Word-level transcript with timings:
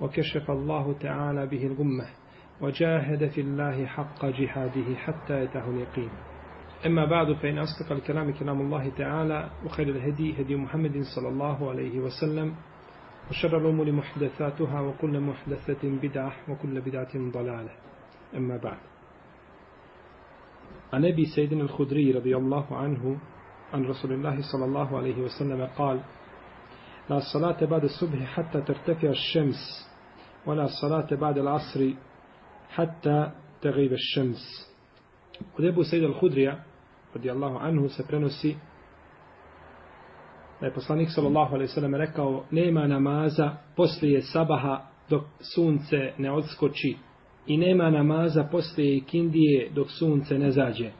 وكشف 0.00 0.50
الله 0.50 0.92
تعالى 1.00 1.46
به 1.46 1.66
الغمة 1.66 2.06
وجاهد 2.60 3.28
في 3.28 3.40
الله 3.40 3.86
حق 3.86 4.26
جهاده 4.26 4.94
حتى 4.94 5.44
يتاه 5.44 5.70
اليقين. 5.70 6.10
أما 6.86 7.04
بعد 7.04 7.32
فإن 7.32 7.58
أصدق 7.58 7.92
الكلام 7.92 8.32
كلام 8.32 8.60
الله 8.60 8.88
تعالى 8.88 9.50
وخير 9.64 9.88
الهدي 9.88 10.42
هدي 10.42 10.56
محمد 10.56 11.02
صلى 11.16 11.28
الله 11.28 11.70
عليه 11.70 12.00
وسلم 12.00 12.54
وشر 13.30 13.58
الأمور 13.58 13.92
محدثاتها 13.92 14.80
وكل 14.80 15.20
محدثة 15.20 15.88
بدعة 16.02 16.32
وكل 16.48 16.80
بدعة 16.80 17.12
ضلالة. 17.14 17.70
أما 18.36 18.56
بعد. 18.56 18.78
عن 20.92 21.04
أبي 21.04 21.24
سيدنا 21.36 21.62
الخدري 21.62 22.12
رضي 22.12 22.36
الله 22.36 22.76
عنه 22.76 23.18
عن 23.72 23.84
رسول 23.84 24.12
الله 24.12 24.38
صلى 24.52 24.64
الله 24.64 24.98
عليه 24.98 25.22
وسلم 25.22 25.66
قال 25.78 26.00
La 27.08 27.20
salate 27.20 27.66
ba'de 27.66 27.88
subhi 27.88 28.24
hatta 28.24 28.60
tartafi 28.60 29.08
ash-shams. 29.08 29.58
Wa 30.46 30.54
la 30.54 30.68
salate 30.68 31.16
ba'de 31.16 31.40
al-asri 31.40 31.96
hatta 32.76 33.32
tegive 33.60 33.94
ash-shams. 33.94 34.42
Kod 35.56 35.64
Ebu 35.64 35.84
Sejda 35.84 36.06
al-Hudrija, 36.06 36.56
radijallahu 37.14 37.58
anhu, 37.58 37.88
se 37.88 38.06
prenosi 38.06 38.56
da 40.60 40.66
je 40.66 40.74
poslanik 40.74 41.08
sallallahu 41.10 41.54
alaihi 41.54 41.72
sallam 41.72 41.94
rekao 41.94 42.44
nema 42.50 42.86
namaza 42.86 43.56
poslije 43.76 44.22
sabaha 44.22 44.80
dok 45.10 45.24
sunce 45.54 46.12
ne 46.18 46.32
odskoči 46.32 46.96
i 47.46 47.56
nema 47.56 47.90
namaza 47.90 48.44
poslije 48.44 48.96
ikindije 48.96 49.70
dok 49.74 49.90
sunce 49.90 50.38
ne 50.38 50.50
zađe. 50.50 50.90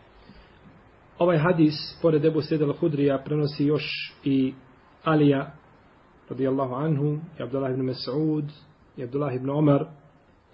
Ovaj 1.19 1.39
hadis, 1.39 1.75
pored 2.03 2.25
Ebu 2.25 2.41
Sejda 2.41 2.65
al-Hudrija, 2.65 3.25
prenosi 3.25 3.65
još 3.65 4.15
i 4.25 4.55
Alija 5.05 5.53
radijallahu 6.33 6.75
anhu, 6.75 7.19
i 7.39 7.43
Abdullah 7.43 7.71
ibn 7.71 7.83
Mas'ud, 7.83 8.49
i 8.97 9.03
Abdullah 9.03 9.35
ibn 9.35 9.51
Omar, 9.51 9.87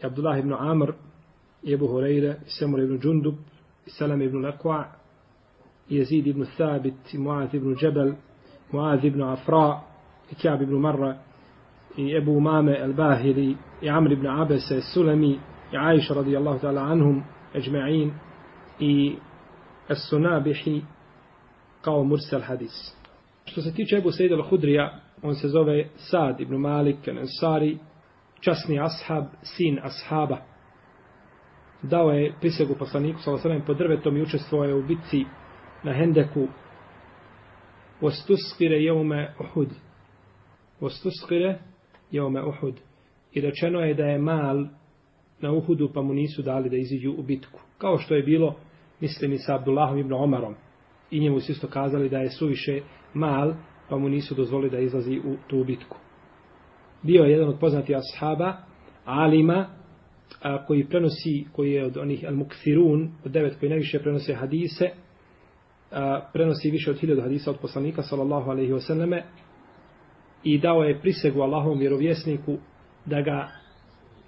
i 0.02 0.06
Abdullah 0.06 0.38
ibn 0.38 0.52
Amr, 0.52 0.92
i 1.62 1.72
Ebu 1.72 1.86
Hureyre, 1.86 2.36
i 2.46 2.50
Semur 2.50 2.80
ibn 2.80 2.98
Džundub, 2.98 3.34
i 3.86 3.90
Salam 3.90 4.22
ibn 4.22 4.44
Lakwa, 4.44 4.84
i 5.88 5.96
Jezid 5.96 6.26
ibn 6.26 6.46
Thabit, 6.56 7.14
i 7.14 7.18
Muaz 7.18 7.54
ibn 7.54 7.74
Džebel, 7.74 8.12
Muaz 8.72 9.04
ibn 9.04 9.22
Afra, 9.22 9.80
i 10.30 10.34
Kjab 10.34 10.62
ibn 10.62 10.74
Marra, 10.74 11.16
i 11.96 12.16
Ebu 12.16 12.36
Umame 12.36 12.78
al-Bahili, 12.82 13.56
i 13.82 13.88
Amr 13.88 14.12
ibn 14.12 14.26
Abese, 14.26 14.80
Sulemi, 14.94 15.38
i 15.72 15.76
Aisha 15.76 16.14
radijallahu 16.14 16.58
ta'ala 16.58 16.80
anhum, 16.80 17.22
eđma'in, 17.54 18.10
i 18.80 19.16
As-Sunabihi, 19.88 20.82
kao 21.82 22.04
mursal 22.04 22.40
hadis. 22.40 22.94
Što 23.44 23.62
se 23.62 23.74
tiče 23.74 23.96
Ebu 23.96 24.10
Sejda 24.10 24.36
al-Hudrija, 24.36 25.00
on 25.22 25.34
se 25.34 25.48
zove 25.48 25.88
Sad 25.96 26.40
ibn 26.40 26.56
Malik 26.56 27.08
Ansari, 27.08 27.78
časni 28.40 28.80
ashab, 28.80 29.24
sin 29.42 29.78
ashaba. 29.82 30.38
Dao 31.82 32.10
je 32.10 32.34
prisegu 32.40 32.74
poslaniku 32.78 33.20
sa 33.20 33.32
osrem 33.32 33.62
pod 33.66 33.76
drvetom 33.76 34.16
i 34.16 34.22
učestvovao 34.22 34.68
je 34.68 34.74
u 34.74 34.82
bitci 34.82 35.24
na 35.84 35.92
Hendeku 35.92 36.48
Vostuskire 38.00 38.76
jeume 38.76 39.34
Uhud. 39.40 39.68
Vostuskire 40.80 41.58
jeume 42.10 42.42
Uhud. 42.42 42.74
I 43.32 43.40
rečeno 43.40 43.80
je 43.80 43.94
da 43.94 44.04
je 44.04 44.18
mal 44.18 44.66
na 45.40 45.52
Uhudu 45.52 45.90
pa 45.94 46.02
mu 46.02 46.14
nisu 46.14 46.42
dali 46.42 46.70
da 46.70 46.76
iziđu 46.76 47.14
u 47.18 47.22
bitku. 47.22 47.60
Kao 47.78 47.98
što 47.98 48.14
je 48.14 48.22
bilo, 48.22 48.56
mislim 49.00 49.32
i 49.32 49.38
sa 49.38 49.54
Abdullahom 49.54 49.98
ibn 49.98 50.12
Omarom. 50.12 50.54
I 51.10 51.20
njemu 51.20 51.40
su 51.40 51.52
isto 51.52 51.66
kazali 51.66 52.08
da 52.08 52.18
je 52.18 52.30
suviše 52.30 52.80
mal, 53.14 53.54
pa 53.88 53.98
mu 53.98 54.08
nisu 54.08 54.34
dozvolili 54.34 54.70
da 54.70 54.78
izlazi 54.78 55.20
u 55.24 55.36
tu 55.48 55.64
bitku 55.64 55.96
bio 57.02 57.24
je 57.24 57.30
jedan 57.30 57.48
od 57.48 57.58
poznatih 57.60 57.96
ashaba, 57.96 58.56
alima, 59.04 59.66
a, 60.42 60.66
koji 60.66 60.88
prenosi, 60.88 61.46
koji 61.52 61.72
je 61.72 61.86
od 61.86 61.96
onih 61.96 62.24
al-mukthirun, 62.24 63.10
od 63.24 63.32
devet 63.32 63.58
koji 63.58 63.68
najviše 63.68 63.98
prenose 63.98 64.34
hadise, 64.34 64.90
a, 65.90 66.28
prenosi 66.32 66.70
više 66.70 66.90
od 66.90 66.98
hiljada 66.98 67.22
hadisa 67.22 67.50
od 67.50 67.58
poslanika, 67.62 68.02
sallallahu 68.02 68.50
alaihi 68.50 68.72
wasallame, 68.72 69.22
i 70.44 70.58
dao 70.58 70.82
je 70.82 71.00
prisegu 71.00 71.40
Allahovom 71.40 71.78
vjerovjesniku 71.78 72.56
da 73.06 73.20
ga 73.20 73.48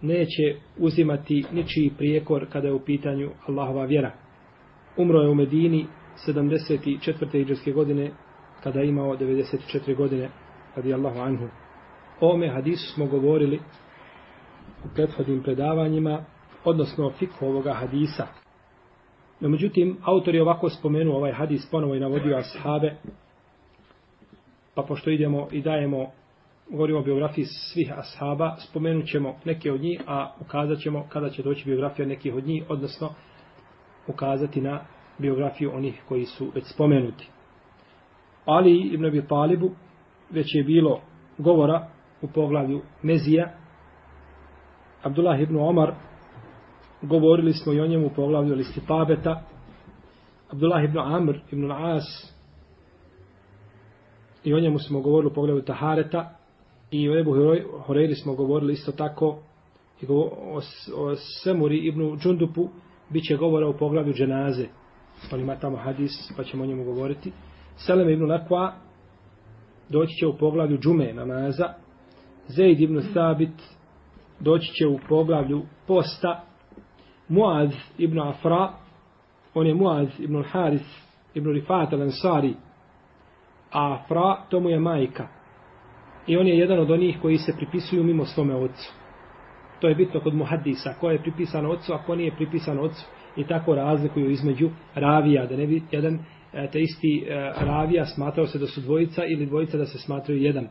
neće 0.02 0.56
uzimati 0.78 1.44
ničiji 1.52 1.90
prijekor 1.98 2.46
kada 2.52 2.68
je 2.68 2.74
u 2.74 2.84
pitanju 2.84 3.30
Allahova 3.46 3.84
vjera. 3.84 4.12
Umro 4.96 5.20
je 5.20 5.28
u 5.28 5.34
Medini 5.34 5.86
74. 6.26 7.40
iđarske 7.40 7.72
godine 7.72 8.10
kada 8.62 8.80
je 8.80 8.88
imao 8.88 9.16
94 9.16 9.96
godine 9.96 10.28
radijallahu 10.76 11.18
anhu. 11.18 11.48
O 12.20 12.34
ome 12.34 12.48
hadisu 12.48 12.92
smo 12.94 13.06
govorili 13.06 13.60
u 14.84 14.88
prethodnim 14.94 15.42
predavanjima, 15.42 16.24
odnosno 16.64 17.06
o 17.06 17.10
fikhu 17.10 17.46
ovoga 17.46 17.72
hadisa. 17.72 18.26
No, 19.40 19.48
međutim, 19.48 19.96
autor 20.02 20.34
je 20.34 20.42
ovako 20.42 20.68
spomenuo 20.68 21.16
ovaj 21.16 21.32
hadis, 21.32 21.70
ponovo 21.70 21.94
i 21.94 22.00
navodio 22.00 22.36
ashabe, 22.36 22.96
pa 24.74 24.82
pošto 24.82 25.10
idemo 25.10 25.48
i 25.50 25.62
dajemo, 25.62 26.10
govorimo 26.70 26.98
o 26.98 27.02
biografiji 27.02 27.44
svih 27.44 27.92
ashaba, 27.98 28.56
spomenut 28.58 29.06
ćemo 29.06 29.36
neke 29.44 29.72
od 29.72 29.80
njih, 29.80 30.00
a 30.06 30.32
ukazat 30.40 30.78
ćemo 30.78 31.06
kada 31.08 31.30
će 31.30 31.42
doći 31.42 31.64
biografija 31.64 32.08
nekih 32.08 32.34
od 32.34 32.46
njih, 32.46 32.64
odnosno 32.68 33.14
ukazati 34.06 34.60
na 34.60 34.84
biografiju 35.18 35.70
onih 35.74 36.02
koji 36.08 36.24
su 36.24 36.52
već 36.54 36.64
spomenuti. 36.64 37.28
Ali 38.44 38.90
ibn 38.92 39.04
Abi 39.04 39.26
Talibu 39.26 39.70
već 40.30 40.54
je 40.54 40.64
bilo 40.64 41.00
govora 41.38 41.88
u 42.22 42.28
poglavlju 42.28 42.82
Mezija. 43.02 43.50
Abdullah 45.02 45.40
ibn 45.40 45.56
Omar, 45.56 45.94
govorili 47.02 47.52
smo 47.52 47.72
i 47.72 47.80
o 47.80 47.86
njemu 47.86 48.06
u 48.06 48.10
poglavlju 48.16 48.54
listi 48.54 48.80
Pabeta. 48.88 49.42
Abdullah 50.50 50.84
ibn 50.84 50.98
Amr 50.98 51.38
ibn 51.52 51.72
As, 51.72 52.04
i 54.44 54.54
o 54.54 54.60
njemu 54.60 54.78
smo 54.78 55.00
govorili 55.00 55.30
u 55.30 55.34
poglavlju 55.34 55.62
Tahareta. 55.62 56.36
I 56.90 57.08
o 57.08 57.18
Ebu 57.18 57.34
Horeiri 57.86 58.14
smo 58.14 58.34
govorili 58.34 58.72
isto 58.72 58.92
tako 58.92 59.38
i 60.00 60.06
o, 60.08 60.14
o, 60.14 60.60
o 60.96 61.16
Semuri 61.16 61.78
ibn 61.78 62.18
Džundupu 62.18 62.68
bit 63.10 63.24
će 63.24 63.36
govora 63.36 63.68
u 63.68 63.76
poglavlju 63.78 64.12
dženaze. 64.12 64.66
On 65.32 65.40
ima 65.40 65.56
tamo 65.56 65.76
hadis, 65.76 66.32
pa 66.36 66.44
ćemo 66.44 66.64
o 66.64 66.66
njemu 66.66 66.84
govoriti. 66.84 67.32
Seleme 67.86 68.12
ibn 68.12 68.24
Lakwa 68.24 68.72
doći 69.88 70.12
će 70.20 70.26
u 70.26 70.38
poglavlju 70.38 70.78
džume 70.78 71.12
namaza, 71.12 71.74
Zaid 72.46 72.80
ibn 72.80 73.02
Sabit 73.02 73.62
doći 74.40 74.72
će 74.74 74.86
u 74.86 74.98
poglavlju 75.08 75.62
posta. 75.86 76.44
Muaz 77.28 77.70
ibn 77.98 78.20
Afra 78.20 78.72
on 79.54 79.66
je 79.66 79.74
Muaz 79.74 80.08
ibn 80.20 80.42
Haris 80.42 80.82
ibn 81.34 81.52
Rifat 81.52 81.92
al-Ansari. 81.92 82.54
A 83.72 83.94
Afra 83.94 84.36
to 84.50 84.60
mu 84.60 84.68
je 84.68 84.78
majka. 84.78 85.28
I 86.26 86.36
on 86.36 86.46
je 86.46 86.58
jedan 86.58 86.78
od 86.78 86.90
onih 86.90 87.18
koji 87.22 87.36
se 87.36 87.52
pripisuju 87.56 88.04
mimo 88.04 88.24
svome 88.24 88.54
ocu. 88.54 88.92
To 89.80 89.88
je 89.88 89.94
bitno 89.94 90.20
kod 90.20 90.34
muhaddisa 90.34 90.94
ko 91.00 91.10
je 91.10 91.22
pripisan 91.22 91.66
ocu 91.66 91.92
a 91.92 92.02
ko 92.06 92.14
nije 92.14 92.36
pripisan 92.36 92.78
ocu. 92.78 93.06
I 93.36 93.44
tako 93.44 93.74
razlikuju 93.74 94.30
između 94.30 94.70
ravija 94.94 95.46
da 95.46 95.56
ne 95.56 95.66
bi 95.66 95.82
jedan 95.90 96.18
E, 96.52 96.70
te 96.70 96.80
isti 96.80 97.24
e, 97.26 97.52
ravija 97.56 98.06
smatrao 98.06 98.46
se 98.46 98.58
da 98.58 98.66
su 98.66 98.80
dvojica 98.80 99.24
ili 99.24 99.46
dvojica 99.46 99.78
da 99.78 99.86
se 99.86 99.98
smatraju 99.98 100.42
jedan 100.42 100.68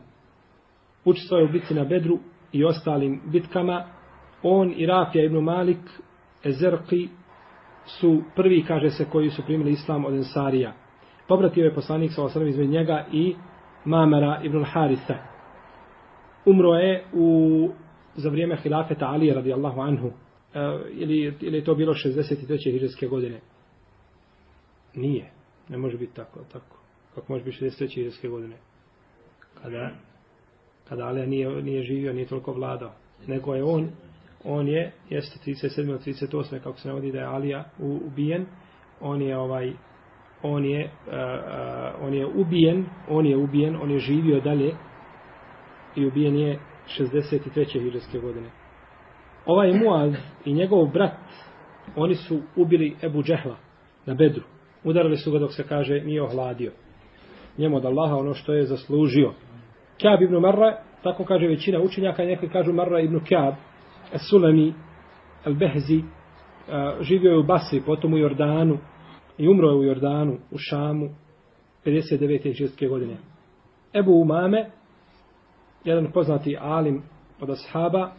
učestvovao 1.04 1.44
u 1.44 1.52
bitci 1.52 1.74
na 1.74 1.84
Bedru 1.84 2.18
i 2.52 2.64
ostalim 2.64 3.20
bitkama. 3.32 3.84
On 4.42 4.74
i 4.76 4.86
Rafija 4.86 5.24
ibn 5.24 5.38
Malik, 5.38 5.78
Ezerqi, 6.44 7.08
su 7.86 8.22
prvi, 8.36 8.64
kaže 8.64 8.90
se, 8.90 9.04
koji 9.04 9.30
su 9.30 9.42
primili 9.46 9.70
islam 9.70 10.04
od 10.04 10.14
Ensarija. 10.14 10.72
Pobratio 11.28 11.64
je 11.64 11.74
poslanik 11.74 12.12
sa 12.12 12.22
osrem 12.22 12.48
izmed 12.48 12.70
njega 12.70 13.06
i 13.12 13.34
Mamara 13.84 14.40
ibn 14.44 14.64
Haritha. 14.64 15.14
Umro 16.46 16.74
je 16.74 17.04
u, 17.12 17.68
za 18.14 18.30
vrijeme 18.30 18.56
hilafeta 18.56 19.06
Ali 19.06 19.34
radijallahu 19.34 19.80
anhu. 19.80 20.06
E, 20.06 20.12
ili, 20.90 21.34
ili 21.40 21.56
je 21.58 21.64
to 21.64 21.74
bilo 21.74 21.94
63. 21.94 22.72
hiđarske 22.72 23.06
godine? 23.06 23.40
Nije. 24.94 25.39
Ne 25.70 25.78
može 25.78 25.98
biti 25.98 26.14
tako. 26.14 26.40
tako. 26.52 26.76
Kako 27.14 27.32
može 27.32 27.44
biti 27.44 27.64
63. 27.64 27.94
hiđarske 27.94 28.28
godine? 28.28 28.56
Kada 29.62 29.90
kada 30.88 31.04
Ali 31.06 31.26
nije, 31.26 31.62
nije 31.62 31.82
živio, 31.82 32.12
nije 32.12 32.26
toliko 32.26 32.52
vladao. 32.52 32.92
Nego 33.26 33.54
je 33.54 33.64
on 33.64 33.90
on 34.44 34.68
je, 34.68 34.92
jeste 35.10 35.50
37. 35.50 35.88
ili 35.88 35.98
38. 35.98 36.58
kako 36.58 36.78
se 36.78 36.88
navodi 36.88 37.12
da 37.12 37.18
je 37.18 37.24
Alija 37.24 37.64
ubijen, 37.78 38.46
on 39.00 39.22
je 39.22 39.38
ovaj, 39.38 39.72
on 40.42 40.64
je, 40.64 40.84
uh, 40.84 41.12
uh, 41.12 42.06
on 42.06 42.14
je 42.14 42.26
ubijen, 42.26 42.86
on 43.08 43.26
je 43.26 43.36
ubijen, 43.36 43.76
on 43.76 43.90
je 43.90 43.98
živio 43.98 44.40
dalje 44.40 44.74
i 45.96 46.06
ubijen 46.06 46.36
je 46.36 46.58
63. 46.98 47.82
hiđarske 47.82 48.18
godine. 48.18 48.50
Ovaj 49.46 49.72
Muaz 49.72 50.14
i 50.44 50.52
njegov 50.52 50.86
brat, 50.86 51.18
oni 51.96 52.14
su 52.14 52.40
ubili 52.56 52.96
Ebu 53.02 53.22
Džehla 53.22 53.56
na 54.06 54.14
bedru. 54.14 54.42
Udarili 54.84 55.16
su 55.16 55.32
ga 55.32 55.38
dok 55.38 55.52
se 55.54 55.64
kaže 55.68 56.00
nije 56.00 56.22
ohladio. 56.22 56.72
Njemu 57.58 57.76
od 57.76 57.84
Allaha 57.84 58.16
ono 58.16 58.34
što 58.34 58.52
je 58.52 58.64
zaslužio. 58.64 59.32
Kjab 59.98 60.22
ibn 60.22 60.36
Marra, 60.36 60.78
tako 61.02 61.24
kaže 61.24 61.46
većina 61.46 61.80
učenjaka, 61.80 62.24
neki 62.24 62.48
kažu 62.48 62.72
Marra 62.72 63.00
ibn 63.00 63.20
Kjab, 63.24 63.54
Sulemi, 64.30 64.74
Al-Behzi, 65.44 66.02
eh, 66.02 66.96
živio 67.00 67.30
je 67.30 67.38
u 67.38 67.42
Basri, 67.42 67.82
potom 67.86 68.12
u 68.12 68.18
Jordanu 68.18 68.78
i 69.38 69.48
umro 69.48 69.68
je 69.68 69.76
u 69.76 69.84
Jordanu, 69.84 70.38
u 70.50 70.58
Šamu, 70.58 71.10
59. 71.84 72.52
žestke 72.52 72.86
godine. 72.86 73.16
Ebu 73.94 74.12
Umame, 74.12 74.70
jedan 75.84 76.12
poznati 76.12 76.56
alim 76.60 77.02
od 77.40 77.50
ashaba, 77.50 78.12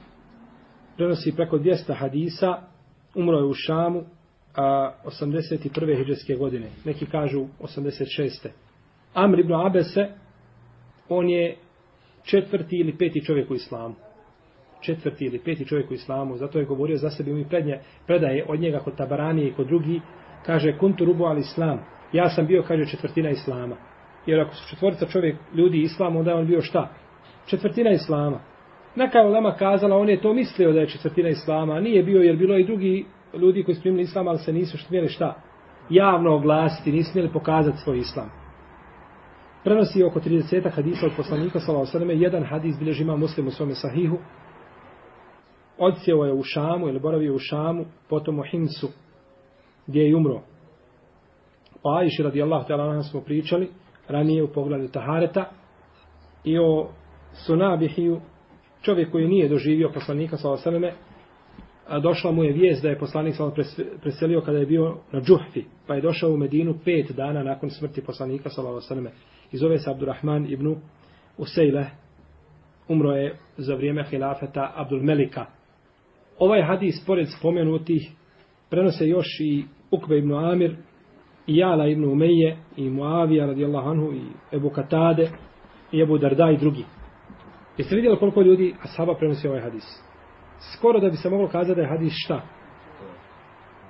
prenosi 0.98 1.34
preko 1.36 1.58
200 1.58 1.94
hadisa, 1.94 2.58
umro 3.16 3.38
je 3.38 3.44
u 3.44 3.54
Šamu, 3.54 4.04
a 4.56 4.92
81. 5.06 5.98
hijđarske 5.98 6.36
godine. 6.36 6.68
Neki 6.86 7.06
kažu 7.06 7.46
86. 7.60 8.48
Amr 9.14 9.40
ibn 9.40 9.54
Abese, 9.54 10.08
on 11.10 11.30
je 11.30 11.56
četvrti 12.24 12.76
ili 12.76 12.98
peti 12.98 13.26
čovjek 13.26 13.52
u 13.52 13.56
islamu. 13.56 13.96
Četvrti 14.82 15.26
ili 15.26 15.40
peti 15.40 15.66
čovjek 15.66 15.92
u 15.92 15.94
islamu. 15.94 16.38
Zato 16.38 16.60
je 16.60 16.66
govorio 16.66 16.98
za 16.98 17.10
sebi 17.10 17.34
mi 17.34 17.50
prednje, 17.50 17.80
predaje 18.08 18.46
od 18.48 18.60
njega 18.60 18.80
kod 18.80 18.98
Tabaranije 18.98 19.48
i 19.48 19.54
kod 19.54 19.68
drugi. 19.68 20.02
Kaže, 20.46 20.78
kuntu 20.78 21.06
rubu 21.06 21.26
al 21.26 21.38
islam. 21.38 21.80
Ja 22.14 22.30
sam 22.30 22.48
bio, 22.48 22.64
kaže, 22.64 22.86
četvrtina 22.86 23.30
islama. 23.30 23.76
Jer 24.26 24.40
ako 24.40 24.56
su 24.56 24.70
četvorica 24.70 25.06
čovjek 25.06 25.36
ljudi 25.56 25.82
islamu, 25.82 26.20
onda 26.20 26.32
je 26.32 26.38
on 26.38 26.48
bio 26.48 26.62
šta? 26.62 26.90
Četvrtina 27.46 27.92
islama. 27.92 28.40
Neka 28.96 29.18
je 29.18 29.30
Lema 29.30 29.56
kazala, 29.56 29.98
on 29.98 30.10
je 30.10 30.22
to 30.22 30.34
mislio 30.34 30.72
da 30.72 30.80
je 30.80 30.90
četvrtina 30.90 31.30
islama, 31.30 31.80
nije 31.80 32.04
bio, 32.04 32.22
jer 32.22 32.36
bilo 32.36 32.58
i 32.58 32.66
drugi 32.66 33.06
ljudi 33.34 33.64
koji 33.64 33.76
su 33.76 33.82
primili 33.82 34.04
islam, 34.04 34.28
ali 34.28 34.38
se 34.38 34.54
nisu 34.54 34.78
smjeli 34.78 35.08
šta? 35.08 35.36
Javno 35.90 36.36
oglasiti, 36.36 36.92
nisu 36.92 37.12
smjeli 37.12 37.34
pokazati 37.34 37.78
svoj 37.78 37.98
islam. 37.98 38.30
Prenosi 39.64 40.04
oko 40.04 40.20
30 40.20 40.70
hadisa 40.76 41.06
od 41.06 41.12
poslanika, 41.18 41.60
sallahu 41.60 41.86
sallam, 41.86 42.10
jedan 42.10 42.44
hadis 42.44 42.80
bilježi 42.80 43.04
ima 43.04 43.16
muslim 43.16 43.48
u 43.48 43.52
svome 43.52 43.76
sahihu. 43.76 44.18
Odsjeo 45.78 46.24
je 46.26 46.34
u 46.34 46.44
Šamu, 46.44 46.88
ili 46.88 47.00
boravio 47.00 47.36
u 47.36 47.40
Šamu, 47.40 47.86
potom 48.10 48.40
u 48.40 48.44
Himsu, 48.52 48.88
gdje 49.88 50.02
je 50.02 50.16
umro. 50.16 50.42
O 51.84 51.96
Ajši 51.98 52.24
radijallahu 52.24 52.68
ta'ala 52.68 52.94
nam 52.94 53.04
smo 53.04 53.22
pričali, 53.22 53.70
ranije 54.08 54.44
u 54.44 54.48
pogledu 54.48 54.88
Tahareta, 54.88 55.46
i 56.44 56.60
o 56.60 56.90
Sunabihiju, 57.46 58.22
čovjek 58.82 59.12
koji 59.12 59.28
nije 59.28 59.50
doživio 59.50 59.92
poslanika 59.94 60.38
sallahu 60.38 60.64
sallam, 60.64 60.84
došla 62.00 62.32
mu 62.32 62.44
je 62.44 62.54
vijest 62.54 62.84
da 62.84 62.90
je 62.90 63.00
poslanik 63.00 63.36
sallallahu 63.36 63.62
preselio 64.02 64.42
kada 64.42 64.58
je 64.58 64.66
bio 64.66 64.98
na 65.12 65.22
Džuhfi, 65.22 65.64
pa 65.88 65.96
je 65.96 66.02
došao 66.02 66.30
u 66.32 66.38
Medinu 66.38 66.76
pet 66.86 67.12
dana 67.12 67.44
nakon 67.44 67.70
smrti 67.70 68.02
poslanika 68.02 68.50
sallallahu 68.50 68.88
alejhi 68.92 69.06
ve 69.06 69.12
I 69.52 69.58
zove 69.58 69.80
se 69.80 69.92
Abdurrahman 69.92 70.52
ibn 70.52 70.76
Usejle. 71.38 71.86
Umro 72.88 73.12
je 73.12 73.38
za 73.58 73.76
vrijeme 73.76 74.04
hilafeta 74.04 74.74
Abdul 74.76 75.04
Melika. 75.04 75.46
Ovaj 76.40 76.62
hadis, 76.62 77.06
pored 77.08 77.28
spomenutih, 77.40 78.12
prenose 78.70 79.08
još 79.08 79.28
i 79.40 79.64
Ukbe 79.92 80.18
ibn 80.18 80.34
Amir, 80.34 80.76
i 81.48 81.58
Jala 81.58 81.88
ibn 81.88 82.04
Umeje, 82.04 82.58
i 82.78 82.90
Muavija 82.90 83.46
radijallahu 83.46 83.90
anhu, 83.90 84.14
i 84.14 84.22
Ebu 84.56 84.70
Katade, 84.70 85.30
i 85.92 86.02
Ebu 86.02 86.18
Darda 86.18 86.52
i 86.52 86.58
drugi. 86.58 86.86
Jeste 87.78 87.96
vidjeli 87.96 88.18
koliko 88.18 88.42
ljudi 88.42 88.76
ashaba 88.84 89.16
prenosi 89.16 89.48
ovaj 89.48 89.62
hadis? 89.62 90.11
Skoro 90.78 91.00
da 91.00 91.10
bi 91.10 91.18
se 91.18 91.30
moglo 91.30 91.48
kazati 91.48 91.76
da 91.76 91.82
je 91.82 91.88
hadis 91.88 92.14
šta? 92.26 92.42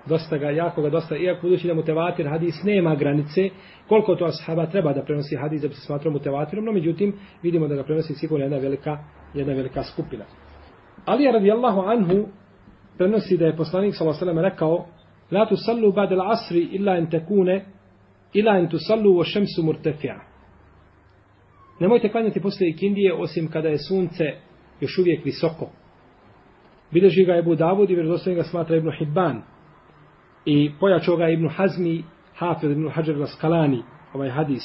Dosta 0.05 0.37
ga, 0.37 0.49
jako 0.49 0.81
ga 0.81 0.89
dosta, 0.89 1.17
iako 1.17 1.41
budući 1.41 1.67
da 1.67 1.73
mutevatir 1.73 2.27
hadis 2.27 2.63
nema 2.63 2.95
granice, 2.95 3.49
koliko 3.87 4.15
to 4.15 4.25
ashaba 4.25 4.65
treba 4.65 4.93
da 4.93 5.03
prenosi 5.03 5.35
hadis 5.35 5.61
da 5.61 5.67
bi 5.67 5.73
se 5.73 5.81
smatrao 5.81 6.13
mutevatirom, 6.13 6.65
no 6.65 6.71
međutim 6.71 7.13
vidimo 7.43 7.67
da 7.67 7.75
ga 7.75 7.83
prenosi 7.83 8.13
sigurno 8.13 8.45
jedna 8.45 8.57
velika, 8.57 8.97
jedna 9.33 9.53
velika 9.53 9.83
skupina. 9.83 10.25
Ali 11.05 11.31
radijallahu 11.31 11.81
anhu 11.81 12.27
prenosi 12.97 13.37
da 13.37 13.45
je 13.45 13.55
poslanik 13.55 13.95
s.a.v. 13.95 14.41
rekao 14.41 14.85
La 15.31 15.45
tu 15.45 15.55
sallu 15.55 15.93
ba'da 15.93 16.15
al-asri 16.15 16.59
illa 16.75 16.91
an 16.91 17.09
tekune 17.09 17.65
ila 18.33 18.51
an 18.51 18.67
tu 18.69 18.77
sallu 18.79 19.13
wa 19.17 19.23
šemsu 19.23 19.63
murtafi'a. 19.63 20.19
Nemojte 21.79 22.09
klanjati 22.09 22.41
posle 22.41 22.67
ikindije 22.69 23.13
osim 23.13 23.47
kada 23.51 23.69
je 23.69 23.77
sunce 23.77 24.23
još 24.81 24.97
uvijek 24.97 25.25
visoko. 25.25 25.69
Bileži 26.91 27.25
ga 27.25 27.37
Ebu 27.37 27.55
Davud 27.55 27.89
i 27.89 27.95
vjerodostojni 27.95 28.35
ga 28.35 28.43
smatra 28.43 28.77
Ibn 28.77 28.91
Hibban. 28.91 29.41
I 30.45 30.71
pojačao 30.79 31.15
ga 31.15 31.29
Ibn 31.29 31.47
Hazmi, 31.47 32.03
Hafid 32.35 32.71
Ibn 32.71 32.89
Hajar 32.89 33.17
Raskalani, 33.17 33.83
ovaj 34.13 34.29
hadis. 34.29 34.63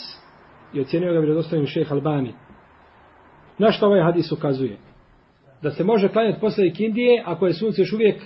I 0.74 0.80
ocjenio 0.80 1.12
ga 1.12 1.18
vjerodostojni 1.18 1.66
šeheh 1.66 1.92
Albani. 1.92 2.32
Na 3.58 3.72
što 3.72 3.86
ovaj 3.86 4.02
hadis 4.02 4.32
ukazuje? 4.32 4.76
Da 5.62 5.70
se 5.70 5.84
može 5.84 6.08
klanjati 6.08 6.40
posle 6.40 6.66
ikindije 6.66 7.22
ako 7.26 7.46
je 7.46 7.52
sunce 7.52 7.82
još 7.82 7.92
uvijek 7.92 8.22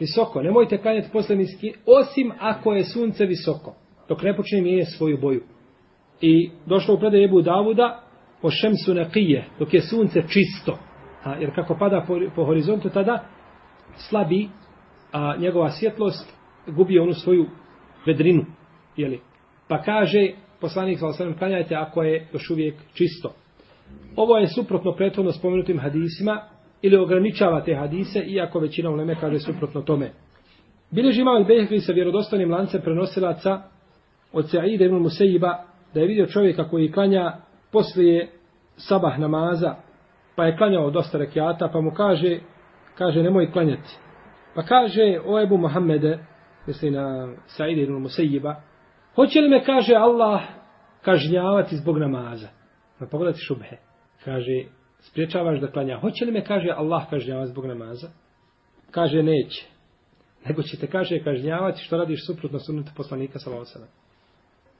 visoko. 0.00 0.42
Nemojte 0.42 0.78
klanjati 0.78 1.08
posle 1.12 1.36
niski, 1.36 1.72
osim 1.86 2.32
ako 2.38 2.72
je 2.72 2.84
sunce 2.84 3.26
visoko. 3.26 3.74
Dok 4.08 4.22
ne 4.22 4.36
počne 4.36 4.60
mijenjati 4.60 4.90
svoju 4.90 5.18
boju. 5.20 5.42
I 6.20 6.50
došlo 6.66 6.94
u 6.94 6.98
predaj 6.98 7.24
Ebu 7.24 7.42
Davuda 7.42 8.02
po 8.42 8.50
šemsu 8.50 8.94
neqije, 8.94 9.44
dok 9.58 9.74
je 9.74 9.80
sunce 9.80 10.22
čisto. 10.22 10.78
A, 11.24 11.34
jer 11.34 11.54
kako 11.54 11.76
pada 11.78 12.04
po, 12.06 12.18
po 12.34 12.44
horizontu, 12.44 12.88
tada 12.88 13.24
slabi 13.96 14.48
a, 15.12 15.36
njegova 15.36 15.70
svjetlost, 15.70 16.34
gubi 16.66 16.98
onu 16.98 17.12
svoju 17.12 17.46
vedrinu. 18.06 18.44
Jeli? 18.96 19.20
Pa 19.68 19.82
kaže, 19.82 20.32
poslanik 20.60 20.98
sa 20.98 21.06
osvrame, 21.06 21.38
klanjajte 21.38 21.74
ako 21.74 22.02
je 22.02 22.28
još 22.32 22.50
uvijek 22.50 22.74
čisto. 22.94 23.34
Ovo 24.16 24.36
je 24.36 24.46
suprotno 24.46 24.92
prethodno 24.92 25.32
spomenutim 25.32 25.78
hadisima, 25.78 26.40
ili 26.82 26.96
ograničava 26.96 27.60
te 27.60 27.74
hadise, 27.74 28.20
iako 28.20 28.58
većina 28.58 28.90
uleme 28.90 29.16
kaže 29.20 29.38
suprotno 29.38 29.82
tome. 29.82 30.12
Bileži 30.90 31.20
imao 31.20 31.44
Behri 31.44 31.80
sa 31.80 31.92
vjerodostanim 31.92 32.50
lancem 32.50 32.80
prenosilaca 32.80 33.62
od 34.32 34.44
Sa'ide 34.44 34.84
ibn 34.86 34.96
Musejiba, 34.96 35.64
da 35.94 36.00
je 36.00 36.06
vidio 36.06 36.26
čovjeka 36.26 36.68
koji 36.68 36.92
klanja 36.92 37.36
poslije 37.72 38.30
sabah 38.76 39.18
namaza, 39.18 39.74
pa 40.38 40.44
je 40.44 40.56
klanjao 40.56 40.90
dosta 40.90 41.18
rekiata, 41.18 41.68
pa 41.72 41.80
mu 41.80 41.90
kaže, 41.90 42.40
kaže, 42.94 43.22
nemoj 43.22 43.50
klanjati. 43.52 43.98
Pa 44.54 44.62
kaže, 44.62 45.20
o 45.26 45.40
Ebu 45.40 45.56
Mohamede, 45.56 46.18
misli 46.66 46.90
na 46.90 47.34
Saidi 47.46 47.82
ibn 47.82 47.92
Musayyiba, 47.92 48.54
hoće 49.14 49.40
li 49.40 49.48
me, 49.48 49.64
kaže 49.64 49.94
Allah, 49.94 50.40
kažnjavati 51.02 51.76
zbog 51.76 51.98
namaza? 51.98 52.48
Pa 52.98 53.06
pogledajte 53.06 53.40
šubhe. 53.40 53.76
Kaže, 54.24 54.64
spriječavaš 54.98 55.60
da 55.60 55.70
klanja. 55.70 55.98
Hoće 56.00 56.24
li 56.24 56.32
me, 56.32 56.44
kaže 56.44 56.70
Allah, 56.76 57.10
kažnjavati 57.10 57.50
zbog 57.50 57.66
namaza? 57.66 58.08
Kaže, 58.90 59.22
neće. 59.22 59.66
Nego 60.48 60.62
će 60.62 60.78
te, 60.78 60.86
kaže, 60.86 61.18
kažnjavati 61.24 61.82
što 61.82 61.96
radiš 61.96 62.26
suprotno 62.26 62.58
sunnetu 62.58 62.92
poslanika 62.96 63.38
sa 63.38 63.50
Laosana. 63.50 63.86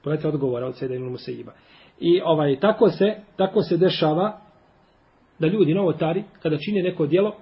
Pogledajte 0.03 0.27
odgovora 0.27 0.67
od 0.67 0.77
Saidi 0.77 0.95
ibn 0.95 1.15
Musayyiba. 1.15 1.51
I 1.99 2.21
ovaj, 2.23 2.59
tako 2.59 2.89
se, 2.89 3.15
tako 3.37 3.61
se 3.61 3.77
dešava, 3.77 4.48
da 5.39 5.47
ljudi 5.47 5.73
novotari, 5.73 6.23
kada 6.41 6.57
čine 6.57 6.83
neko 6.83 7.05
djelo, 7.05 7.35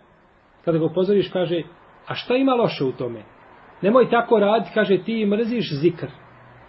kada 0.66 0.78
ga 0.78 0.86
upozoriš, 0.86 1.30
kaže, 1.30 1.62
a 2.08 2.16
šta 2.16 2.36
ima 2.36 2.54
loše 2.54 2.84
u 2.84 2.92
tome? 2.92 3.24
Nemoj 3.82 4.10
tako 4.10 4.40
raditi, 4.40 4.72
kaže, 4.74 5.04
ti 5.04 5.26
mrziš 5.26 5.74
zikr. 5.82 6.08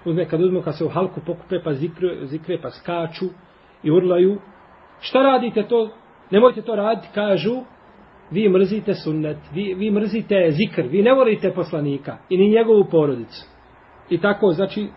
Uzme, 0.04 0.28
kad 0.28 0.40
uzme, 0.40 0.62
kad 0.62 0.78
se 0.78 0.84
u 0.84 0.88
halku 0.88 1.20
pokupe, 1.26 1.60
pa 1.64 1.72
zikre, 1.72 2.26
zikre, 2.26 2.58
pa 2.62 2.70
skaču 2.70 3.26
i 3.82 3.90
urlaju. 3.90 4.38
Šta 5.00 5.22
radite 5.22 5.62
to? 5.68 5.90
Nemojte 6.30 6.62
to 6.62 6.76
raditi, 6.76 7.08
kažu, 7.14 7.62
vi 8.30 8.48
mrzite 8.48 8.94
sunnet, 8.94 9.36
vi, 9.52 9.74
vi 9.74 9.90
mrzite 9.90 10.50
zikr, 10.50 10.82
vi 10.82 11.02
ne 11.02 11.12
volite 11.12 11.52
poslanika 11.54 12.16
i 12.28 12.36
ni 12.36 12.50
njegovu 12.50 12.84
porodicu. 12.90 13.46
I 14.10 14.20
tako, 14.20 14.52
znači, 14.52 14.88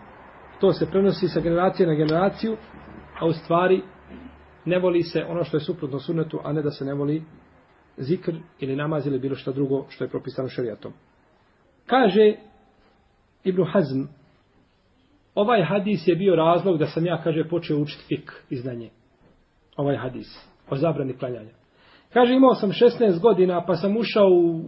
to 0.60 0.72
se 0.72 0.90
prenosi 0.90 1.28
sa 1.28 1.40
generacije 1.40 1.86
na 1.86 1.94
generaciju, 1.94 2.56
a 3.20 3.26
u 3.26 3.32
stvari 3.32 3.82
ne 4.64 4.78
voli 4.78 5.02
se 5.02 5.24
ono 5.24 5.44
što 5.44 5.56
je 5.56 5.60
suprotno 5.60 5.98
sunnetu, 5.98 6.40
a 6.44 6.52
ne 6.52 6.62
da 6.62 6.70
se 6.70 6.84
ne 6.84 6.94
voli 6.94 7.22
zikr 7.96 8.34
ili 8.60 8.76
namaz 8.76 9.06
ili 9.06 9.18
bilo 9.18 9.34
što 9.34 9.52
drugo 9.52 9.86
što 9.88 10.04
je 10.04 10.10
propisano 10.10 10.48
šarijatom. 10.48 10.92
Kaže 11.86 12.34
Ibn 13.44 13.64
Hazm, 13.64 14.02
ovaj 15.34 15.64
hadis 15.64 16.00
je 16.06 16.16
bio 16.16 16.36
razlog 16.36 16.78
da 16.78 16.86
sam 16.86 17.06
ja, 17.06 17.22
kaže, 17.24 17.48
počeo 17.48 17.78
učiti 17.78 18.04
fik 18.08 18.32
i 18.50 18.56
znanje. 18.56 18.90
Ovaj 19.76 19.96
hadis 19.96 20.26
o 20.70 20.76
zabrani 20.76 21.16
klanjanja. 21.18 21.52
Kaže, 22.12 22.34
imao 22.34 22.54
sam 22.54 22.70
16 22.70 23.20
godina, 23.20 23.64
pa 23.66 23.76
sam 23.76 23.96
ušao 23.96 24.28
u 24.28 24.64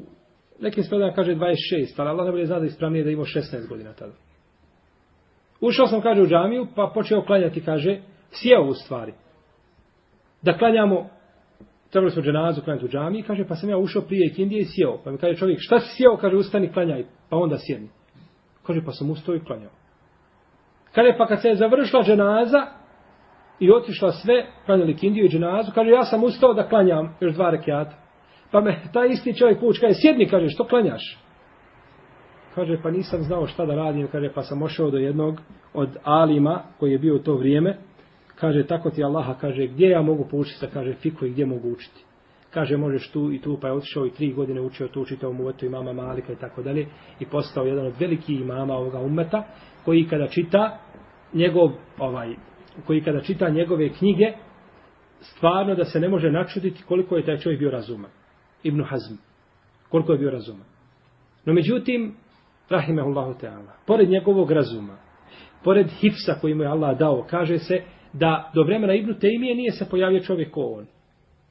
nekim 0.61 0.85
spredama 0.85 1.13
kaže 1.13 1.35
26, 1.35 1.95
ali 1.97 2.09
Allah 2.09 2.25
najbolje 2.25 2.47
zna 2.47 2.59
da 2.59 2.67
ispravnije 2.67 3.05
da 3.05 3.11
imao 3.11 3.25
16 3.25 3.69
godina 3.69 3.93
tada. 3.93 4.13
Ušao 5.61 5.87
sam, 5.87 6.01
kaže, 6.01 6.23
u 6.23 6.27
džamiju, 6.27 6.67
pa 6.77 6.91
počeo 6.95 7.23
klanjati, 7.23 7.65
kaže, 7.65 8.01
sjeo 8.31 8.63
u 8.63 8.75
stvari. 8.75 9.13
Da 10.45 10.59
klanjamo, 10.59 11.07
trebali 11.91 12.11
smo 12.11 12.23
dženazu 12.23 12.63
klanjati 12.63 12.87
u 12.87 12.89
džami, 12.89 13.23
kaže, 13.23 13.45
pa 13.49 13.55
sam 13.55 13.71
ja 13.71 13.79
ušao 13.79 14.03
prije 14.03 14.31
ikindije 14.31 14.61
i 14.61 14.65
sjeo. 14.65 14.99
Pa 15.05 15.11
mi 15.11 15.19
kaže 15.19 15.37
čovjek, 15.37 15.59
šta 15.61 15.81
si 15.81 15.97
sjeo? 15.97 16.17
Kaže, 16.17 16.37
ustani, 16.37 16.73
klanjaj, 16.73 17.05
pa 17.31 17.37
onda 17.37 17.57
sjedni. 17.59 17.89
Kaže, 18.67 18.81
pa 18.85 18.93
sam 18.93 19.11
ustao 19.11 19.35
i 19.35 19.45
klanjao. 19.45 19.71
Kaže, 20.95 21.15
pa 21.19 21.27
kad 21.27 21.43
se 21.43 21.49
je 21.49 21.57
završila 21.57 22.03
dženaza 22.03 22.67
i 23.61 23.73
otišla 23.73 24.13
sve, 24.13 24.47
klanjali 24.67 24.97
kindiju 24.97 25.25
i 25.25 25.29
dženazu, 25.29 25.73
kaže, 25.75 25.91
ja 25.91 26.05
sam 26.05 26.25
ustao 26.25 26.55
da 26.55 26.69
klanjam 26.69 27.17
još 27.21 27.35
dva 27.35 27.51
rekiata. 27.51 27.97
Pa 28.51 28.61
me 28.61 28.81
taj 28.95 29.09
isti 29.09 29.37
čovjek 29.37 29.61
puč, 29.61 29.79
kaže, 29.81 29.95
sjedni, 29.95 30.29
kaže, 30.29 30.49
što 30.49 30.65
klanjaš? 30.65 31.19
Kaže, 32.55 32.79
pa 32.83 32.91
nisam 32.91 33.23
znao 33.23 33.47
šta 33.47 33.67
da 33.67 33.75
radim, 33.75 34.09
kaže, 34.13 34.33
pa 34.35 34.43
sam 34.43 34.63
ošao 34.63 34.91
do 34.91 34.97
jednog 34.97 35.41
od 35.75 35.97
alima 36.03 36.63
koji 36.79 36.93
je 36.93 36.99
bio 36.99 37.15
u 37.15 37.19
to 37.19 37.35
vrijeme. 37.35 37.79
Kaže, 38.35 38.67
tako 38.67 38.91
ti 38.91 39.05
Allaha, 39.05 39.35
kaže, 39.41 39.67
gdje 39.67 39.89
ja 39.89 40.03
mogu 40.03 40.29
poučiti 40.31 40.59
se, 40.59 40.71
kaže, 40.73 40.95
fiku 40.95 41.27
i 41.27 41.31
gdje 41.31 41.47
mogu 41.47 41.73
učiti. 41.73 42.05
Kaže, 42.51 42.77
možeš 42.77 43.11
tu 43.11 43.33
i 43.33 43.41
tu, 43.41 43.59
pa 43.61 43.69
je 43.69 43.73
otišao 43.73 44.07
i 44.07 44.11
tri 44.11 44.33
godine 44.33 44.61
učio 44.61 44.89
tu 44.89 45.01
učitao 45.01 45.33
mu 45.33 45.51
i 45.63 45.69
mama 45.69 45.93
Malika 45.93 46.33
i 46.33 46.37
tako 46.37 46.63
dalje. 46.63 46.87
I 47.21 47.27
postao 47.27 47.65
jedan 47.65 47.87
od 47.87 47.95
velikih 48.01 48.41
imama 48.41 48.75
ovoga 48.75 48.99
umeta, 48.99 49.45
koji 49.85 50.09
kada 50.09 50.29
čita 50.29 50.79
njegov, 51.33 51.71
ovaj, 51.99 52.35
koji 52.87 53.03
kada 53.03 53.21
čita 53.21 53.49
njegove 53.49 53.89
knjige, 53.89 54.33
stvarno 55.21 55.75
da 55.75 55.85
se 55.85 56.01
ne 56.01 56.09
može 56.09 56.31
načuditi 56.31 56.83
koliko 56.83 57.17
je 57.17 57.25
taj 57.25 57.39
čovjek 57.39 57.59
bio 57.59 57.71
razuman. 57.71 58.11
Ibn 58.63 58.83
Hazm. 58.85 59.15
Koliko 59.89 60.13
je 60.13 60.19
bio 60.19 60.31
razuman. 60.31 60.67
No 61.45 61.53
međutim, 61.53 62.15
rahimehullahu 62.69 63.35
ta'ala, 63.41 63.73
pored 63.87 64.09
njegovog 64.09 64.51
razuma, 64.51 64.97
pored 65.65 65.87
hifsa 65.87 66.35
koji 66.41 66.55
mu 66.55 66.63
je 66.63 66.69
Allah 66.69 66.99
dao, 66.99 67.27
kaže 67.31 67.59
se 67.59 67.83
da 68.15 68.51
do 68.55 68.63
vremena 68.63 68.95
Ibnu 68.95 69.15
Tejmije 69.15 69.55
nije 69.55 69.73
se 69.73 69.87
pojavio 69.91 70.21
čovjek 70.21 70.51
ko 70.51 70.61
on. 70.61 70.87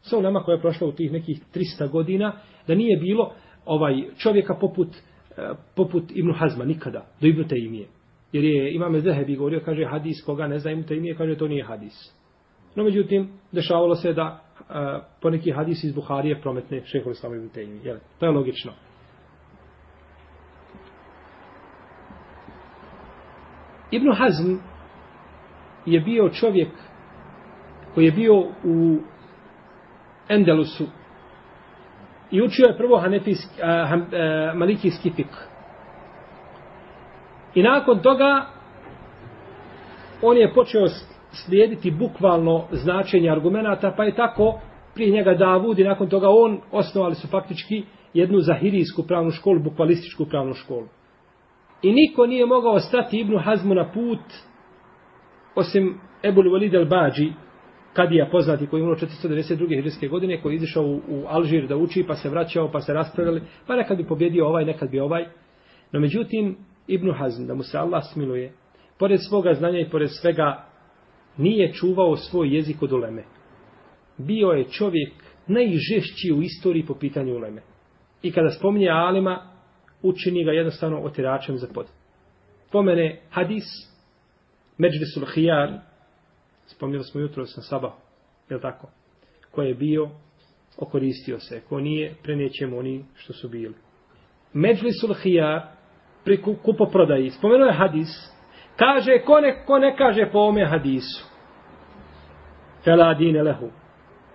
Sa 0.01 0.21
nama 0.21 0.43
koja 0.43 0.55
je 0.55 0.61
prošla 0.61 0.87
u 0.87 0.91
tih 0.91 1.11
nekih 1.11 1.39
300 1.55 1.89
godina, 1.89 2.33
da 2.67 2.75
nije 2.75 2.97
bilo 2.97 3.33
ovaj 3.65 3.93
čovjeka 4.17 4.55
poput, 4.55 4.87
eh, 5.37 5.51
poput 5.75 6.03
Ibnu 6.15 6.33
Hazma 6.33 6.65
nikada, 6.65 7.05
do 7.21 7.27
Ibnu 7.27 7.43
Tejmije. 7.47 7.87
Jer 8.31 8.43
je 8.43 8.75
Imam 8.75 9.01
Zehebi 9.01 9.35
govorio, 9.35 9.61
kaže 9.65 9.85
hadis 9.85 10.23
koga 10.25 10.47
ne 10.47 10.59
zna 10.59 10.71
Ibnu 10.71 10.83
Tejmije, 10.83 11.15
kaže 11.15 11.37
to 11.37 11.47
nije 11.47 11.63
hadis. 11.63 12.13
No 12.75 12.83
međutim, 12.83 13.29
dešavalo 13.51 13.95
se 13.95 14.13
da 14.13 14.43
a, 14.69 14.99
poneki 15.21 15.51
hadis 15.51 15.83
iz 15.83 15.95
Buharije 15.95 16.41
prometne 16.41 16.81
šehovi 16.85 17.11
Islama 17.11 17.35
Ibnu 17.35 17.49
Tejmije. 17.49 17.99
To 18.19 18.25
je 18.25 18.31
logično. 18.31 18.71
Ibn 23.91 24.11
Hazm 24.13 24.72
je 25.85 25.99
bio 25.99 26.29
čovjek 26.29 26.69
koji 27.93 28.05
je 28.05 28.11
bio 28.11 28.33
u 28.63 28.97
Endelusu 30.29 30.85
i 32.31 32.41
učio 32.41 32.65
je 32.67 32.77
prvo 32.77 32.97
hanefijski, 32.97 33.61
a, 33.63 33.67
a, 33.67 33.97
a, 34.11 34.17
e, 34.17 34.53
malikijski 34.55 35.09
fik. 35.09 35.27
I 37.55 37.63
nakon 37.63 37.99
toga 37.99 38.45
on 40.21 40.37
je 40.37 40.53
počeo 40.53 40.87
slijediti 41.31 41.91
bukvalno 41.91 42.65
značenje 42.71 43.29
argumenata, 43.29 43.93
pa 43.97 44.03
je 44.03 44.15
tako 44.15 44.59
prije 44.93 45.11
njega 45.11 45.33
Davud 45.33 45.79
i 45.79 45.83
nakon 45.83 46.09
toga 46.09 46.27
on 46.29 46.61
osnovali 46.71 47.15
su 47.15 47.27
faktički 47.27 47.83
jednu 48.13 48.39
zahirijsku 48.39 49.03
pravnu 49.07 49.31
školu, 49.31 49.59
bukvalističku 49.59 50.25
pravnu 50.25 50.53
školu. 50.53 50.87
I 51.81 51.91
niko 51.91 52.25
nije 52.25 52.45
mogao 52.45 52.79
stati 52.79 53.19
Ibnu 53.19 53.39
Hazmu 53.39 53.73
na 53.73 53.91
put 53.91 54.19
osim 55.55 55.99
Ebul 56.23 56.45
Walid 56.45 56.75
al-Bađi, 56.75 57.33
kadija 57.93 58.29
poznati 58.31 58.67
koji 58.67 58.79
je 58.79 58.83
umro 58.83 58.95
492. 58.95 59.75
hiđarske 59.75 60.07
godine, 60.07 60.41
koji 60.41 60.53
je 60.53 60.55
izišao 60.55 60.83
u, 60.83 61.01
u 61.07 61.25
Alžir 61.27 61.67
da 61.67 61.77
uči, 61.77 62.05
pa 62.07 62.15
se 62.15 62.29
vraćao, 62.29 62.71
pa 62.71 62.81
se 62.81 62.93
raspravljali, 62.93 63.41
pa 63.67 63.75
nekad 63.75 63.97
bi 63.97 64.07
pobjedio 64.07 64.47
ovaj, 64.47 64.65
nekad 64.65 64.89
bi 64.89 64.99
ovaj. 64.99 65.25
No 65.91 65.99
međutim, 65.99 66.57
Ibn 66.87 67.11
Hazm, 67.11 67.45
da 67.45 67.53
mu 67.53 67.63
se 67.63 67.77
Allah 67.77 68.03
smiluje, 68.13 68.53
pored 68.99 69.19
svoga 69.29 69.53
znanja 69.53 69.79
i 69.79 69.89
pored 69.89 70.09
svega, 70.21 70.65
nije 71.37 71.73
čuvao 71.73 72.15
svoj 72.15 72.55
jezik 72.55 72.81
od 72.81 72.91
uleme. 72.91 73.23
Bio 74.17 74.47
je 74.47 74.69
čovjek 74.69 75.13
najžešći 75.47 76.33
u 76.37 76.41
istoriji 76.41 76.85
po 76.85 76.95
pitanju 76.95 77.35
uleme. 77.35 77.61
I 78.21 78.31
kada 78.31 78.49
spominje 78.49 78.89
Alima, 78.89 79.53
učini 80.01 80.45
ga 80.45 80.51
jednostavno 80.51 80.99
otiračem 80.99 81.57
za 81.57 81.67
pod. 81.73 81.85
Pomene 82.71 83.21
hadis, 83.29 83.63
Međlisul 84.83 85.25
Hijar, 85.33 85.69
spomnjeli 86.65 87.03
smo 87.03 87.21
jutro 87.21 87.45
sa 87.45 87.61
Saba, 87.61 87.91
je 88.49 88.61
tako? 88.61 88.87
Ko 89.51 89.61
je 89.61 89.73
bio, 89.73 90.09
okoristio 90.77 91.39
se. 91.39 91.61
Ko 91.69 91.79
nije, 91.79 92.15
prenijećemo 92.23 92.77
oni 92.77 93.05
što 93.15 93.33
su 93.33 93.49
bili. 93.49 93.73
Međlisul 94.53 95.13
Hijar, 95.13 95.61
pri 96.23 96.41
kupoprodaji, 96.41 97.29
spomenuo 97.29 97.67
je 97.67 97.73
hadis, 97.73 98.07
kaže, 98.75 99.19
ko 99.25 99.39
ne, 99.39 99.65
ko 99.65 99.79
ne 99.79 99.95
kaže 99.97 100.29
po 100.31 100.39
ome 100.39 100.65
hadisu, 100.65 101.25
fela 102.83 103.13
dine 103.13 103.43
lehu, 103.43 103.69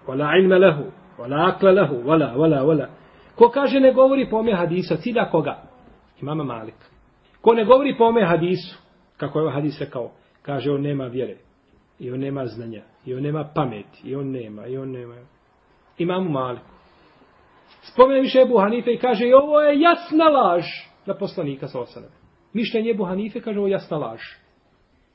wala 0.07 0.41
ilme 0.43 0.59
lehu, 0.59 0.85
wala 1.19 1.49
akle 1.49 1.73
lehu, 1.73 1.95
wala, 1.95 2.37
wala, 2.37 2.63
wala, 2.63 2.89
Ko 3.35 3.51
kaže 3.51 3.81
ne 3.81 3.93
govori 3.93 4.31
po 4.31 4.37
ome 4.37 4.55
hadisu, 4.55 4.97
cilja 4.97 5.31
koga? 5.31 5.63
Imama 6.23 6.45
Malik. 6.45 6.75
Ko 7.41 7.55
ne 7.55 7.65
govori 7.65 7.95
po 7.99 8.05
ome 8.05 8.25
hadisu, 8.25 8.79
kako 9.17 9.39
je 9.39 9.43
ovaj 9.43 9.55
hadis 9.55 9.81
rekao, 9.81 10.11
kaže 10.49 10.71
on 10.71 10.81
nema 10.83 11.07
vjere, 11.07 11.37
i 11.99 12.11
on 12.11 12.21
nema 12.21 12.47
znanja, 12.47 12.83
i 13.07 13.15
on 13.15 13.23
nema 13.23 13.51
pameti, 13.55 14.01
i 14.05 14.15
on 14.17 14.31
nema, 14.31 14.67
i 14.67 14.77
on 14.77 14.91
nema. 14.91 15.15
Imamu 15.99 16.31
Maliku. 16.31 16.65
Spomene 17.83 18.21
više 18.21 18.41
Ebu 18.41 18.59
Hanife 18.59 18.93
i 18.93 18.99
kaže, 18.99 19.27
i 19.27 19.33
ovo 19.33 19.61
je 19.61 19.81
jasna 19.81 20.25
laž 20.25 20.65
na 21.07 21.15
poslanika 21.15 21.69
sa 21.69 21.81
osanem. 21.81 22.11
Mišljenje 22.53 22.91
Ebu 22.91 23.05
Hanife 23.05 23.41
kaže, 23.41 23.59
ovo 23.59 23.69
je 23.69 23.73
jasna 23.73 23.97
laž. 23.97 24.21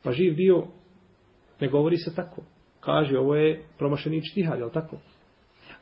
Pa 0.04 0.12
živ 0.12 0.36
bio, 0.36 0.64
ne 1.60 1.68
govori 1.68 1.98
se 1.98 2.16
tako. 2.16 2.42
Kaže, 2.80 3.20
ovo 3.20 3.36
je 3.36 3.64
promašeni 3.78 4.22
čtihad, 4.32 4.60
je 4.60 4.72
tako? 4.72 4.98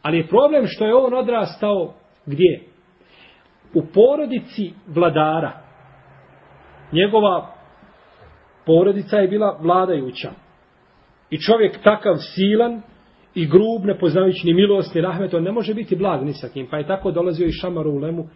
Ali 0.02 0.18
je 0.18 0.28
problem 0.28 0.64
što 0.68 0.86
je 0.86 0.96
on 0.96 1.14
odrastao 1.14 1.94
Gdje? 2.26 2.64
U 3.74 3.82
porodici 3.94 4.74
vladara. 4.88 5.62
Njegova 6.92 7.61
porodica 8.72 9.18
je 9.18 9.28
bila 9.28 9.58
vladajuća. 9.62 10.32
I 11.30 11.38
čovjek 11.38 11.84
takav 11.84 12.16
silan 12.36 12.82
i 13.36 13.48
grub, 13.48 13.86
nepoznajući 13.86 14.48
ni 14.48 14.54
milost, 14.54 14.96
ni 14.96 15.02
rahmet, 15.02 15.34
on 15.34 15.44
ne 15.44 15.52
može 15.52 15.74
biti 15.74 15.96
blag 15.96 16.24
ni 16.24 16.34
sa 16.34 16.50
kim. 16.50 16.68
Pa 16.72 16.78
je 16.78 16.88
tako 16.88 17.12
dolazio 17.12 17.48
i 17.48 17.52
šamaru 17.52 17.92
u 17.92 17.98
lemu, 17.98 18.28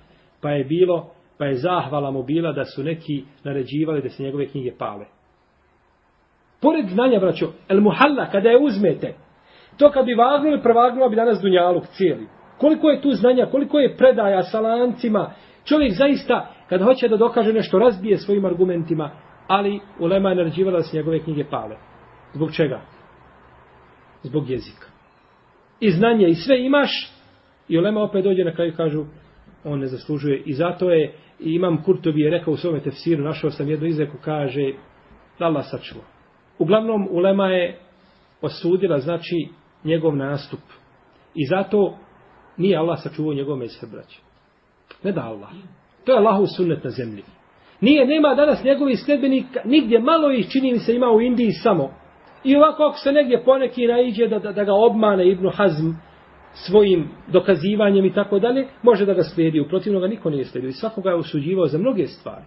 pa 0.41 0.49
je 0.49 0.63
bilo, 0.63 1.09
pa 1.37 1.45
je 1.45 1.55
zahvala 1.55 2.11
mu 2.11 2.23
bila 2.23 2.51
da 2.51 2.65
su 2.65 2.83
neki 2.83 3.23
naređivali 3.43 4.01
da 4.01 4.09
se 4.09 4.23
njegove 4.23 4.47
knjige 4.47 4.71
pale. 4.77 5.05
Pored 6.61 6.85
znanja, 6.87 7.19
braćo, 7.19 7.51
el 7.69 7.81
muhalla, 7.81 8.29
kada 8.31 8.49
je 8.49 8.57
uzmete, 8.57 9.13
to 9.77 9.91
kad 9.91 10.05
bi 10.05 10.13
vagnuli, 10.13 10.61
prevagnula 10.61 11.09
bi 11.09 11.15
danas 11.15 11.41
dunjaluk 11.41 11.87
cijeli. 11.87 12.27
Koliko 12.57 12.89
je 12.89 13.01
tu 13.01 13.11
znanja, 13.11 13.45
koliko 13.51 13.79
je 13.79 13.97
predaja 13.97 14.43
sa 14.43 14.59
lancima. 14.59 15.31
Čovjek 15.65 15.93
zaista, 15.93 16.47
kad 16.69 16.81
hoće 16.81 17.07
da 17.07 17.17
dokaže 17.17 17.53
nešto, 17.53 17.79
razbije 17.79 18.17
svojim 18.17 18.45
argumentima, 18.45 19.24
ali 19.47 19.79
Ulema 19.99 20.29
je 20.29 20.35
naređivala 20.35 20.77
da 20.77 20.83
se 20.83 20.97
njegove 20.97 21.19
knjige 21.19 21.45
pale. 21.49 21.75
Zbog 22.33 22.51
čega? 22.51 22.81
Zbog 24.23 24.49
jezika. 24.49 24.87
I 25.79 25.91
znanje, 25.91 26.27
i 26.27 26.35
sve 26.35 26.65
imaš, 26.65 27.11
i 27.67 27.77
Ulema 27.77 28.01
opet 28.01 28.23
dođe 28.23 28.43
na 28.43 28.53
kraju 28.53 28.73
kažu, 28.77 29.05
on 29.63 29.79
ne 29.79 29.87
zaslužuje. 29.87 30.41
I 30.45 30.53
zato 30.53 30.89
je, 30.89 31.13
i 31.39 31.55
imam 31.55 31.83
Kurtovi 31.83 32.21
je 32.21 32.31
rekao 32.31 32.53
u 32.53 32.57
svome 32.57 32.79
tefsiru, 32.79 33.23
našao 33.23 33.51
sam 33.51 33.69
jednu 33.69 33.87
izreku, 33.87 34.17
kaže, 34.21 34.73
da 35.39 35.45
Allah 35.45 35.65
sačuva. 35.71 36.03
Uglavnom, 36.59 37.07
Ulema 37.11 37.47
je 37.47 37.79
osudila, 38.41 38.99
znači, 38.99 39.49
njegov 39.83 40.15
nastup. 40.15 40.59
I 41.35 41.45
zato 41.45 41.97
nije 42.57 42.77
Allah 42.77 42.99
sačuvao 43.03 43.33
njegove 43.33 43.59
mezheb, 43.59 43.89
braće. 43.91 44.19
Ne 45.03 45.11
da 45.11 45.21
Allah. 45.21 45.49
To 46.05 46.11
je 46.11 46.17
Allahov 46.17 46.45
sunnet 46.57 46.83
na 46.83 46.89
zemlji. 46.89 47.23
Nije, 47.81 48.05
nema 48.05 48.35
danas 48.35 48.63
njegovi 48.63 48.95
sljedbenik, 48.95 49.45
nigdje 49.65 49.99
malo 49.99 50.31
ih 50.31 50.49
čini 50.51 50.71
mi 50.71 50.79
se 50.79 50.95
ima 50.95 51.11
u 51.11 51.21
Indiji 51.21 51.51
samo. 51.51 51.93
I 52.43 52.55
ovako 52.55 52.83
ako 52.83 52.97
se 52.97 53.11
negdje 53.11 53.43
poneki 53.43 53.87
naiđe 53.87 54.27
da, 54.27 54.39
da, 54.39 54.51
da 54.51 54.63
ga 54.63 54.73
obmane 54.73 55.27
Ibnu 55.27 55.49
Hazm 55.49 55.89
svojim 56.53 57.09
dokazivanjem 57.27 58.05
i 58.05 58.13
tako 58.13 58.39
dalje, 58.39 58.67
može 58.83 59.05
da 59.05 59.13
ga 59.13 59.23
slijedi. 59.23 59.59
Uprotivno 59.59 59.99
ga 59.99 60.07
niko 60.07 60.29
nije 60.29 60.45
slijedio. 60.45 60.69
I 60.69 60.73
svakoga 60.73 61.09
je 61.09 61.15
usuđivao 61.15 61.67
za 61.67 61.77
mnoge 61.77 62.07
stvari. 62.07 62.45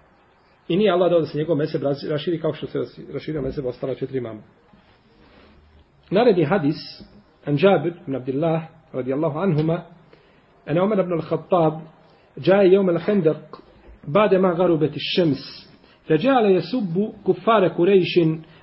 I 0.69 0.77
nije 0.77 0.91
Allah 0.91 1.11
dao 1.11 1.21
da 1.21 1.27
se 1.27 1.39
njegov 1.39 1.57
mesec 1.57 1.83
raširi 2.11 2.41
kao 2.41 2.53
što 2.53 2.67
se 2.67 3.03
raširio 3.13 3.43
mesec 3.43 3.65
ostala 3.65 3.95
četiri 3.95 4.21
mama. 4.21 4.41
Naredni 6.11 6.45
hadis, 6.45 6.77
Anđabir 7.45 7.93
ibn 8.03 8.17
Abdillah, 8.17 8.63
radijallahu 8.93 9.39
anhuma, 9.39 9.83
Ana 10.67 10.85
Umar 10.85 10.99
ibn 10.99 11.13
al-Khattab, 11.13 11.81
جاء 12.39 12.65
يوم 12.65 12.91
الخندق 12.91 13.61
بعدما 14.09 14.51
غربت 14.51 14.97
الشمس 14.97 15.69
فجعل 16.07 16.45
يسب 16.47 17.13
كفار 17.27 17.69
قريش 17.69 18.21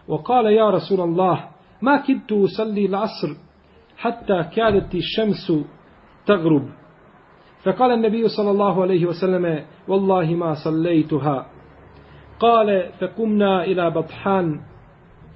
وقال 0.08 0.46
يا 0.46 0.70
رسول 0.70 1.02
الله 1.02 1.48
ما 1.82 1.98
كدت 2.08 2.32
أصلي 2.32 2.86
العصر 2.86 3.28
حتى 3.98 4.44
كادت 4.56 4.96
الشمس 4.96 5.54
تغرب 6.26 6.70
فقال 7.64 7.92
النبي 7.92 8.28
صلى 8.28 8.52
الله 8.52 8.82
عليه 8.82 9.06
وسلم 9.06 9.66
والله 9.88 10.36
ما 10.36 10.54
صليتها 10.64 11.46
قال 12.40 12.92
فقمنا 13.00 13.64
إلى 13.64 13.90
بطحان 13.90 14.62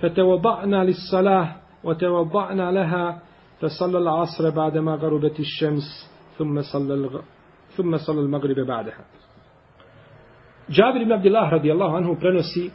فتوضعنا 0.01 0.84
للصلاة 0.84 1.56
وتوضعنا 1.84 2.72
لها 2.72 3.22
فصلى 3.60 3.98
العصر 3.98 4.50
بعدما 4.50 4.96
غربت 4.96 5.39
الشمس 5.39 6.12
ثم 6.38 6.62
صلى 6.62 7.22
ثم 7.78 7.98
صلى 7.98 8.20
المغرب 8.20 8.60
بعدها 8.60 9.06
Džabir 10.70 11.02
ibn 11.02 11.12
Abdillah 11.12 11.52
radijallahu 11.52 11.96
anhu 11.96 12.16
prenosi 12.20 12.70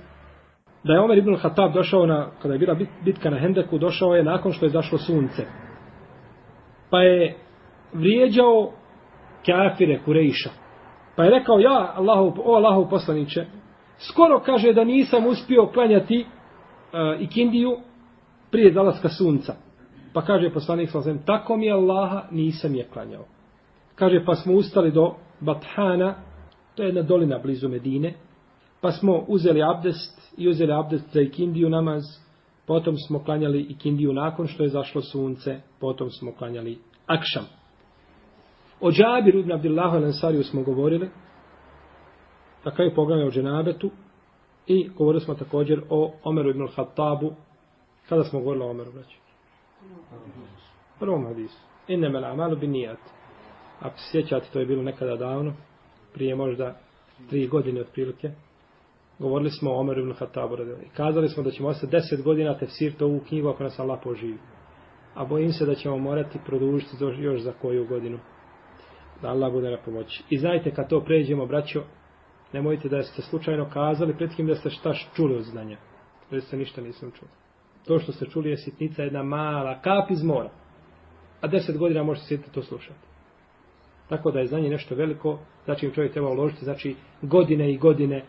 da 0.84 0.92
je 0.92 1.00
Omer 1.00 1.18
ibn 1.18 1.36
Khattab 1.36 1.72
došao 1.74 2.06
na, 2.06 2.30
kada 2.42 2.54
je 2.54 2.58
bila 2.58 2.76
bitka 3.04 3.30
na 3.30 3.38
Hendeku, 3.38 3.78
došao 3.78 4.14
je 4.14 4.24
nakon 4.24 4.52
što 4.52 4.66
je 4.66 4.70
zašlo 4.70 4.98
sunce. 4.98 5.46
Pa 6.90 7.00
je 7.00 7.36
vrijeđao 7.92 8.72
kafire 9.46 10.00
Kurejša. 10.04 10.50
Pa 11.16 11.24
je 11.24 11.30
rekao, 11.30 11.58
ja, 11.58 11.92
Allahu, 11.96 12.42
o 12.44 12.54
Allahu 12.54 12.90
poslaniće, 12.90 13.46
skoro 13.98 14.40
kaže 14.40 14.72
da 14.72 14.84
nisam 14.84 15.26
uspio 15.26 15.66
klanjati 15.66 16.26
uh, 16.26 17.20
ikindiju 17.20 17.76
prije 18.50 18.72
zalaska 18.72 19.08
sunca. 19.08 19.54
Pa 20.12 20.22
kaže 20.22 20.50
poslanik 20.50 20.90
sa 20.90 21.00
tako 21.26 21.56
mi 21.56 21.72
Allaha, 21.72 22.22
nisam 22.30 22.74
je 22.74 22.88
klanjao. 22.92 23.24
Kaže, 23.94 24.24
pa 24.24 24.34
smo 24.34 24.52
ustali 24.52 24.90
do 24.90 25.14
Bathana, 25.40 26.14
to 26.74 26.82
je 26.82 26.88
jedna 26.88 27.02
dolina 27.02 27.38
blizu 27.38 27.68
Medine, 27.68 28.14
pa 28.80 28.92
smo 28.92 29.24
uzeli 29.28 29.62
abdest 29.62 30.34
i 30.36 30.48
uzeli 30.48 30.72
abdest 30.72 31.12
za 31.12 31.20
ikindiju 31.20 31.68
namaz, 31.68 32.02
potom 32.66 32.96
smo 32.96 33.24
klanjali 33.24 33.60
ikindiju 33.60 34.12
nakon 34.12 34.46
što 34.46 34.62
je 34.62 34.68
zašlo 34.68 35.02
sunce, 35.02 35.60
potom 35.80 36.10
smo 36.10 36.32
klanjali 36.32 36.78
akšam. 37.06 37.46
O 38.80 38.90
Džabiru 38.90 39.38
ibn 39.38 39.52
Abdillahu 39.52 39.96
al-Ansariju 39.96 40.42
smo 40.42 40.62
govorili, 40.62 41.10
na 42.64 42.74
kraju 42.74 42.94
poglavlja 42.94 43.26
o 43.26 43.30
dženabetu, 43.30 43.90
i 44.66 44.88
govorili 44.88 45.24
smo 45.24 45.34
također 45.34 45.82
o 45.90 46.12
Omeru 46.24 46.50
ibn 46.50 46.68
Khattabu, 46.74 47.32
kada 48.08 48.24
smo 48.24 48.40
govorili 48.40 48.64
o 48.64 48.70
Omeru, 48.70 48.92
braći? 48.92 49.18
Prvom 50.98 51.26
hadisu. 51.26 51.58
Inne 51.88 52.28
amalu 52.28 52.56
bin 52.56 52.70
nijat. 52.70 52.98
Ako 53.80 53.98
se 53.98 54.10
sjećate, 54.10 54.46
to 54.52 54.60
je 54.60 54.66
bilo 54.66 54.82
nekada 54.82 55.16
davno, 55.16 55.52
prije 56.14 56.34
možda 56.34 56.78
tri 57.30 57.46
godine 57.46 57.80
otprilike, 57.80 58.30
govorili 59.18 59.50
smo 59.50 59.70
o 59.70 59.80
Omeru 59.80 60.00
ibn 60.00 60.14
Khattabu. 60.14 60.56
I 60.56 60.88
kazali 60.96 61.28
smo 61.28 61.42
da 61.42 61.50
ćemo 61.50 61.68
ostati 61.68 61.92
deset 61.92 62.22
godina 62.22 62.58
tefsir 62.58 62.96
to 62.96 63.06
u 63.06 63.20
knjigu 63.28 63.48
ako 63.48 63.62
nas 63.62 63.78
Allah 63.78 64.00
poživi. 64.04 64.38
A 65.14 65.24
bojim 65.24 65.52
se 65.52 65.66
da 65.66 65.74
ćemo 65.74 65.98
morati 65.98 66.38
produžiti 66.46 66.96
još 67.18 67.40
za 67.40 67.52
koju 67.52 67.86
godinu. 67.86 68.18
Da 69.22 69.28
Allah 69.28 69.52
bude 69.52 69.70
na 69.70 69.78
pomoći. 69.84 70.22
I 70.30 70.38
znajte, 70.38 70.70
kad 70.70 70.88
to 70.88 71.00
pređemo, 71.00 71.46
braćo, 71.46 71.82
nemojte 72.52 72.88
da 72.88 73.02
ste 73.02 73.22
slučajno 73.22 73.70
kazali 73.70 74.16
pred 74.16 74.34
kim 74.36 74.46
da 74.46 74.54
ste 74.54 74.70
šta 74.70 74.94
čuli 75.16 75.36
od 75.36 75.42
znanja. 75.42 75.78
Da 76.30 76.40
ste 76.40 76.56
ništa 76.56 76.80
nisam 76.80 77.10
čuli. 77.10 77.30
To 77.86 77.98
što 77.98 78.12
ste 78.12 78.26
čuli 78.26 78.50
je 78.50 78.56
sitnica 78.56 79.02
jedna 79.02 79.22
mala 79.22 79.80
kap 79.80 80.10
iz 80.10 80.22
mora. 80.22 80.50
A 81.40 81.46
deset 81.46 81.78
godina 81.78 82.02
možete 82.02 82.26
sjetiti 82.26 82.52
to 82.52 82.62
slušati. 82.62 83.13
Tako 84.08 84.30
da 84.30 84.40
je 84.40 84.46
znanje 84.46 84.68
nešto 84.68 84.94
veliko, 84.94 85.38
znači 85.64 85.90
čovjek 85.94 86.12
treba 86.12 86.28
uložiti, 86.28 86.64
znači 86.64 86.94
godine 87.22 87.72
i 87.72 87.78
godine 87.78 88.24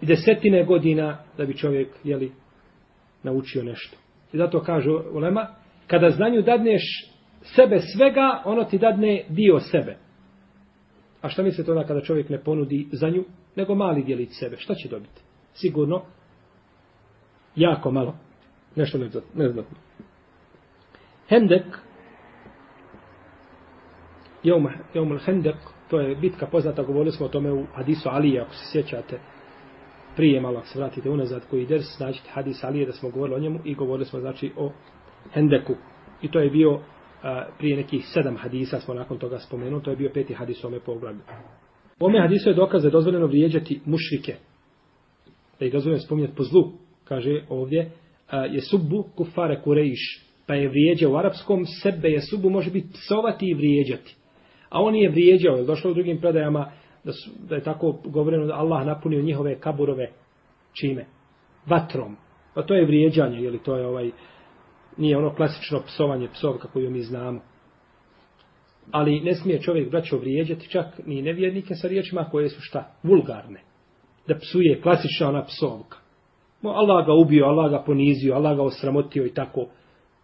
i 0.00 0.06
desetine 0.06 0.64
godina 0.64 1.18
da 1.36 1.44
bi 1.44 1.56
čovjek 1.56 1.88
jeli, 2.04 2.32
naučio 3.22 3.62
nešto. 3.62 3.96
I 4.32 4.36
zato 4.36 4.62
kažu 4.62 4.90
ulema, 5.12 5.46
kada 5.86 6.10
znanju 6.10 6.42
dadneš 6.42 6.82
sebe 7.42 7.78
svega, 7.96 8.42
ono 8.44 8.64
ti 8.64 8.78
dadne 8.78 9.24
dio 9.28 9.60
sebe. 9.60 9.96
A 11.22 11.28
šta 11.28 11.42
mislite 11.42 11.70
onda 11.72 11.86
kada 11.86 12.00
čovjek 12.00 12.28
ne 12.28 12.38
ponudi 12.38 12.88
za 12.92 13.08
nju, 13.08 13.24
nego 13.56 13.74
mali 13.74 14.02
dijelić 14.02 14.30
sebe? 14.32 14.56
Šta 14.56 14.74
će 14.74 14.88
dobiti? 14.88 15.20
Sigurno, 15.52 16.02
jako 17.56 17.90
malo. 17.90 18.14
Nešto 18.76 18.98
neznatno. 19.34 19.76
Hendek, 21.28 21.64
Jom 24.42 25.18
Hendek, 25.24 25.56
to 25.90 26.00
je 26.00 26.16
bitka 26.16 26.46
poznata, 26.46 26.82
govorili 26.82 27.12
smo 27.12 27.26
o 27.26 27.28
tome 27.28 27.52
u 27.52 27.64
hadisu 27.74 28.08
Alije, 28.08 28.40
ako 28.40 28.54
se 28.54 28.64
sjećate, 28.72 29.18
prije 30.16 30.40
malo, 30.40 30.58
ako 30.58 30.66
se 30.66 30.78
vratite 30.78 31.10
unazad 31.10 31.42
koji 31.50 31.66
ders, 31.66 31.84
znači 31.96 32.20
hadis 32.30 32.64
Alije 32.64 32.86
da 32.86 32.92
smo 32.92 33.10
govorili 33.10 33.36
o 33.36 33.40
njemu 33.40 33.58
i 33.64 33.74
govorili 33.74 34.04
smo 34.04 34.20
znači 34.20 34.52
o 34.56 34.72
Hendeku. 35.32 35.74
I 36.22 36.30
to 36.30 36.40
je 36.40 36.50
bio 36.50 36.80
a, 37.22 37.46
prije 37.58 37.76
nekih 37.76 38.06
sedam 38.14 38.36
hadisa 38.36 38.80
smo 38.80 38.94
nakon 38.94 39.18
toga 39.18 39.38
spomenuli, 39.38 39.82
to 39.82 39.90
je 39.90 39.96
bio 39.96 40.10
peti 40.14 40.34
hadis 40.34 40.64
ome 40.64 40.80
poglavlju. 40.80 41.20
U 42.00 42.06
ome 42.06 42.20
hadisu 42.20 42.48
je 42.48 42.54
dokaz 42.54 42.82
da 42.82 42.88
je 42.88 42.92
dozvoljeno 42.92 43.26
vrijeđati 43.26 43.80
mušrike. 43.84 44.34
Da 45.58 45.64
je 45.64 45.70
dozvoljeno 45.70 46.02
spominjati 46.02 46.36
po 46.36 46.42
zlu. 46.42 46.72
Kaže 47.04 47.44
ovdje, 47.48 47.90
a, 48.28 48.44
je 48.44 48.60
subbu 48.60 49.04
kufare 49.16 49.62
kurejiš. 49.62 50.24
Pa 50.46 50.54
je 50.54 50.68
vrijeđa 50.68 51.08
u 51.08 51.16
arapskom, 51.16 51.64
sebe 51.82 52.08
je 52.08 52.20
subbu 52.20 52.50
može 52.50 52.70
biti 52.70 52.88
psovati 52.92 53.46
i 53.46 53.54
vrijeđati. 53.54 54.16
A 54.70 54.82
on 54.82 54.94
je 54.94 55.10
vrijeđao, 55.10 55.56
je 55.56 55.64
došlo 55.64 55.90
u 55.90 55.94
drugim 55.94 56.20
predajama 56.20 56.70
da, 57.04 57.12
su, 57.12 57.30
da 57.48 57.54
je 57.54 57.62
tako 57.62 57.98
govoreno 58.04 58.46
da 58.46 58.54
Allah 58.54 58.86
napunio 58.86 59.22
njihove 59.22 59.60
kaburove 59.60 60.10
čime? 60.80 61.06
Vatrom. 61.66 62.16
Pa 62.54 62.62
to 62.62 62.74
je 62.74 62.86
vrijeđanje, 62.86 63.40
ili 63.40 63.58
to 63.58 63.76
je 63.76 63.86
ovaj, 63.86 64.10
nije 64.96 65.16
ono 65.16 65.34
klasično 65.34 65.82
psovanje 65.86 66.28
psovka 66.32 66.68
koju 66.68 66.90
mi 66.90 67.02
znamo. 67.02 67.40
Ali 68.90 69.20
ne 69.20 69.34
smije 69.34 69.60
čovjek 69.60 69.90
braćo 69.90 70.18
vrijeđati 70.18 70.70
čak 70.70 70.86
ni 71.06 71.22
nevjernike 71.22 71.74
sa 71.74 71.88
riječima 71.88 72.24
koje 72.30 72.48
su 72.48 72.60
šta? 72.60 72.94
Vulgarne. 73.02 73.60
Da 74.28 74.34
psuje 74.34 74.80
klasična 74.80 75.28
ona 75.28 75.44
psovka. 75.44 75.98
Allah 76.62 77.06
ga 77.06 77.12
ubio, 77.12 77.46
Allah 77.46 77.70
ga 77.70 77.82
ponizio, 77.86 78.34
Allah 78.34 78.56
ga 78.56 78.62
osramotio 78.62 79.26
i 79.26 79.34
tako. 79.34 79.66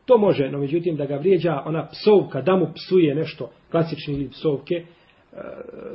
To 0.05 0.19
može, 0.19 0.51
no 0.51 0.59
međutim 0.59 0.97
da 0.97 1.07
ga 1.07 1.17
vrijeđa 1.17 1.62
ona 1.67 1.88
psovka, 1.93 2.43
da 2.43 2.57
mu 2.57 2.67
psuje 2.75 3.14
nešto, 3.14 3.51
klasični 3.71 4.14
ili 4.14 4.29
psovke, 4.29 4.75
e, 4.75 4.85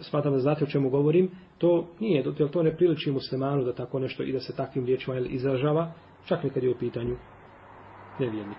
smatram 0.01 0.33
da 0.33 0.39
znate 0.39 0.63
o 0.63 0.67
čemu 0.67 0.89
govorim, 0.89 1.31
to 1.57 1.87
nije, 1.99 2.23
jer 2.39 2.49
to 2.49 2.63
ne 2.63 2.75
priliči 2.75 3.11
muslimanu 3.11 3.63
da 3.63 3.73
tako 3.73 3.99
nešto 3.99 4.23
i 4.23 4.31
da 4.31 4.39
se 4.39 4.55
takvim 4.55 4.85
riječima 4.85 5.17
izražava, 5.17 5.91
čak 6.25 6.43
nekad 6.43 6.63
je 6.63 6.69
u 6.69 6.77
pitanju 6.79 7.15
nevjernik. 8.19 8.57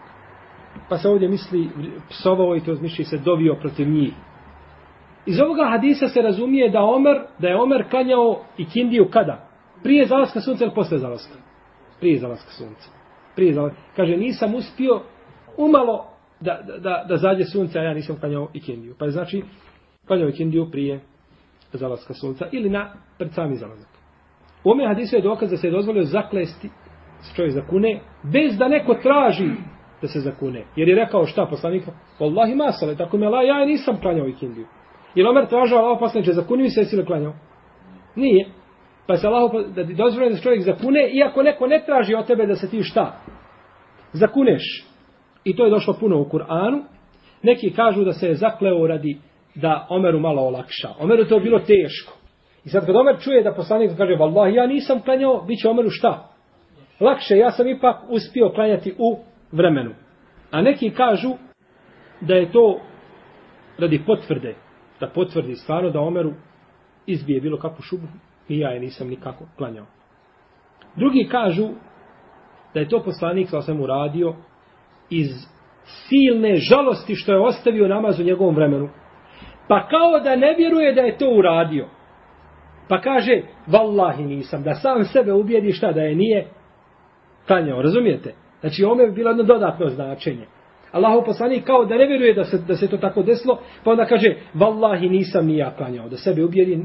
Pa 0.88 0.98
se 0.98 1.08
ovdje 1.08 1.28
misli 1.28 1.68
psovao 2.08 2.56
i 2.56 2.60
to 2.60 2.74
misli 2.82 3.04
se 3.04 3.18
dovio 3.18 3.54
protiv 3.54 3.88
njih. 3.88 4.12
Iz 5.26 5.40
ovoga 5.40 5.68
hadisa 5.70 6.08
se 6.08 6.22
razumije 6.22 6.70
da 6.70 6.82
Omer, 6.82 7.20
da 7.38 7.48
je 7.48 7.60
Omer 7.60 7.84
klanjao 7.90 8.44
i 8.58 8.66
kindiju 8.66 9.08
kada? 9.10 9.48
Prije 9.82 10.06
zalaska 10.06 10.40
sunca 10.40 10.64
ili 10.64 10.74
posle 10.74 10.98
zalaska? 10.98 11.34
Prije 12.00 12.18
zalaska 12.18 12.50
sunca. 12.50 12.90
Prije 13.36 13.54
zalaska. 13.54 13.78
Kaže, 13.96 14.16
nisam 14.16 14.54
uspio 14.54 15.00
umalo 15.56 16.06
da, 16.40 16.60
da, 16.66 16.78
da, 16.78 17.04
da 17.08 17.16
zađe 17.16 17.44
sunce, 17.44 17.78
a 17.78 17.82
ja 17.82 17.94
nisam 17.94 18.16
klanjao 18.20 18.48
ikindiju. 18.54 18.94
Pa 18.98 19.04
je 19.04 19.10
znači, 19.10 19.42
klanjao 20.06 20.28
ikindiju 20.28 20.70
prije 20.70 21.00
zalaska 21.72 22.14
sunca 22.14 22.46
ili 22.52 22.70
na 22.70 22.92
pred 23.18 23.32
sami 23.32 23.56
zalazak. 23.56 23.88
U 24.64 24.70
ome 24.70 24.86
hadisu 24.86 25.16
je 25.16 25.22
dokaz 25.22 25.50
da 25.50 25.56
se 25.56 25.66
je 25.66 25.70
dozvolio 25.70 26.04
zaklesti 26.04 26.68
se 27.22 27.34
čovjek 27.34 27.54
zakune, 27.54 28.00
bez 28.22 28.58
da 28.58 28.68
neko 28.68 28.94
traži 28.94 29.50
da 30.02 30.08
se 30.08 30.20
zakune. 30.20 30.64
Jer 30.76 30.88
je 30.88 30.94
rekao 30.94 31.26
šta 31.26 31.46
poslanik? 31.46 31.82
Wallahi 32.18 32.54
masale, 32.54 32.96
tako 32.96 33.16
mi 33.16 33.26
Allah, 33.26 33.46
ja 33.46 33.64
nisam 33.64 34.00
klanjao 34.00 34.28
ikindiju. 34.28 34.66
Jer 35.14 35.26
Omer 35.26 35.46
tražao 35.48 35.78
Allah 35.78 35.98
poslaniče, 36.00 36.32
zakuni 36.32 36.62
mi 36.62 36.70
se, 36.70 36.80
jesi 36.80 36.96
li 36.96 37.06
klanjao? 37.06 37.34
Nije. 38.16 38.48
Pa 39.06 39.16
se 39.16 39.26
Allah, 39.26 39.50
da 39.74 39.86
ti 39.86 39.94
dozvoljeno 39.94 40.30
da 40.30 40.36
se 40.36 40.42
čovjek 40.42 40.62
zakune, 40.62 41.10
iako 41.12 41.42
neko 41.42 41.66
ne 41.66 41.82
traži 41.86 42.14
od 42.14 42.26
tebe 42.26 42.46
da 42.46 42.54
se 42.54 42.70
ti 42.70 42.82
šta? 42.82 43.16
Zakuneš. 44.12 44.89
I 45.44 45.56
to 45.56 45.64
je 45.64 45.70
došlo 45.70 45.96
puno 46.00 46.20
u 46.20 46.24
Kur'anu. 46.24 46.82
Neki 47.42 47.70
kažu 47.70 48.04
da 48.04 48.12
se 48.12 48.26
je 48.26 48.34
zakleo 48.34 48.86
radi 48.86 49.18
da 49.54 49.86
Omeru 49.90 50.20
malo 50.20 50.42
olakša. 50.42 50.88
Omeru 50.98 51.24
to 51.24 51.40
bilo 51.40 51.58
teško. 51.58 52.12
I 52.64 52.68
sad 52.68 52.86
kad 52.86 52.96
Omer 52.96 53.16
čuje 53.20 53.42
da 53.42 53.54
poslanik 53.54 53.90
kaže, 53.96 54.12
Wallahi, 54.12 54.54
ja 54.54 54.66
nisam 54.66 55.00
klanjao, 55.00 55.44
bit 55.46 55.60
će 55.60 55.68
Omeru 55.68 55.90
šta? 55.90 56.30
lakše, 57.00 57.36
ja 57.36 57.50
sam 57.50 57.68
ipak 57.68 57.96
uspio 58.08 58.50
klanjati 58.54 58.94
u 58.98 59.18
vremenu. 59.52 59.94
A 60.50 60.62
neki 60.62 60.90
kažu 60.90 61.30
da 62.20 62.34
je 62.34 62.52
to 62.52 62.80
radi 63.78 64.02
potvrde, 64.06 64.54
da 65.00 65.08
potvrdi 65.08 65.54
stvarno 65.54 65.90
da 65.90 66.00
Omeru 66.00 66.32
izbije 67.06 67.40
bilo 67.40 67.58
kakvu 67.58 67.82
šubu 67.82 68.06
i 68.48 68.58
ja 68.58 68.70
je 68.70 68.80
nisam 68.80 69.08
nikako 69.08 69.44
klanjao. 69.56 69.86
Drugi 70.96 71.28
kažu 71.30 71.68
da 72.74 72.80
je 72.80 72.88
to 72.88 73.02
poslanik 73.04 73.48
sa 73.50 73.62
sam 73.62 73.80
uradio 73.80 74.34
iz 75.10 75.28
silne 75.84 76.56
žalosti 76.56 77.14
što 77.14 77.32
je 77.32 77.40
ostavio 77.40 77.88
namaz 77.88 78.20
u 78.20 78.24
njegovom 78.24 78.54
vremenu. 78.54 78.88
Pa 79.68 79.88
kao 79.88 80.20
da 80.24 80.36
ne 80.36 80.54
vjeruje 80.58 80.94
da 80.94 81.00
je 81.00 81.18
to 81.18 81.30
uradio. 81.30 81.88
Pa 82.88 83.00
kaže, 83.00 83.42
vallahi 83.66 84.24
nisam, 84.24 84.62
da 84.62 84.74
sam 84.74 85.04
sebe 85.04 85.32
ubijedi 85.32 85.72
šta 85.72 85.92
da 85.92 86.00
je 86.00 86.14
nije 86.14 86.48
klanjao, 87.46 87.82
razumijete? 87.82 88.34
Znači, 88.60 88.84
ome 88.84 89.06
bi 89.06 89.12
bilo 89.12 89.30
jedno 89.30 89.42
dodatno 89.42 89.88
značenje. 89.88 90.46
Allahov 90.92 91.24
poslanik 91.24 91.64
kao 91.64 91.84
da 91.84 91.94
ne 91.94 92.06
vjeruje 92.06 92.34
da 92.34 92.44
se, 92.44 92.58
da 92.68 92.76
se 92.76 92.88
to 92.88 92.96
tako 92.96 93.22
desilo, 93.22 93.60
pa 93.84 93.90
onda 93.90 94.04
kaže, 94.04 94.34
vallahi 94.54 95.08
nisam 95.08 95.46
ni 95.46 95.56
ja 95.56 95.74
klanjao, 95.76 96.08
da 96.08 96.16
sebe 96.16 96.44
ubijedi, 96.44 96.84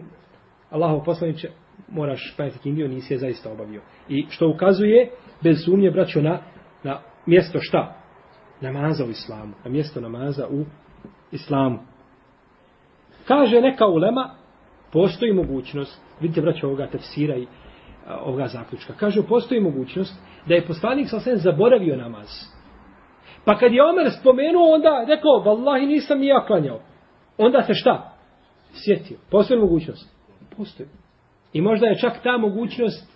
poslanik 0.69 1.05
poslaniće, 1.05 1.49
moraš 1.89 2.33
klanjati 2.35 2.59
kindiju, 2.59 2.87
nisi 2.87 3.13
je 3.13 3.17
zaista 3.17 3.51
obavio. 3.51 3.81
I 4.09 4.25
što 4.29 4.49
ukazuje, 4.49 5.09
bez 5.43 5.65
sumnje, 5.65 5.91
braćo, 5.91 6.21
na, 6.21 6.39
na 6.83 6.99
mjesto 7.25 7.59
šta? 7.61 8.04
Namaza 8.61 9.05
u 9.05 9.09
islamu. 9.09 9.53
Na 9.63 9.71
mjesto 9.71 10.01
namaza 10.01 10.47
u 10.47 10.65
islamu. 11.31 11.79
Kaže 13.27 13.61
neka 13.61 13.87
ulema, 13.87 14.35
postoji 14.91 15.33
mogućnost, 15.33 16.01
vidite 16.21 16.41
braćo 16.41 16.67
ovoga 16.67 16.87
tefsira 16.87 17.35
i 17.35 17.47
a, 18.07 18.19
ovoga 18.19 18.47
zaključka, 18.47 18.93
kaže 18.93 19.23
postoji 19.23 19.61
mogućnost 19.61 20.13
da 20.47 20.53
je 20.55 20.65
poslanik 20.67 21.09
sa 21.09 21.19
sen 21.19 21.37
zaboravio 21.37 21.97
namaz. 21.97 22.27
Pa 23.45 23.57
kad 23.57 23.73
je 23.73 23.83
Omer 23.83 24.11
spomenuo, 24.19 24.73
onda 24.73 25.05
rekao, 25.07 25.39
vallahi 25.45 25.85
nisam 25.85 26.19
ni 26.19 26.27
ja 26.27 26.45
klanjao. 26.45 26.79
Onda 27.37 27.63
se 27.63 27.73
šta? 27.73 28.13
Sjetio. 28.73 29.17
Postoji 29.31 29.59
mogućnost? 29.59 30.15
Postoji. 30.57 30.89
I 31.53 31.61
možda 31.61 31.87
je 31.87 31.99
čak 31.99 32.13
ta 32.23 32.37
mogućnost 32.37 33.15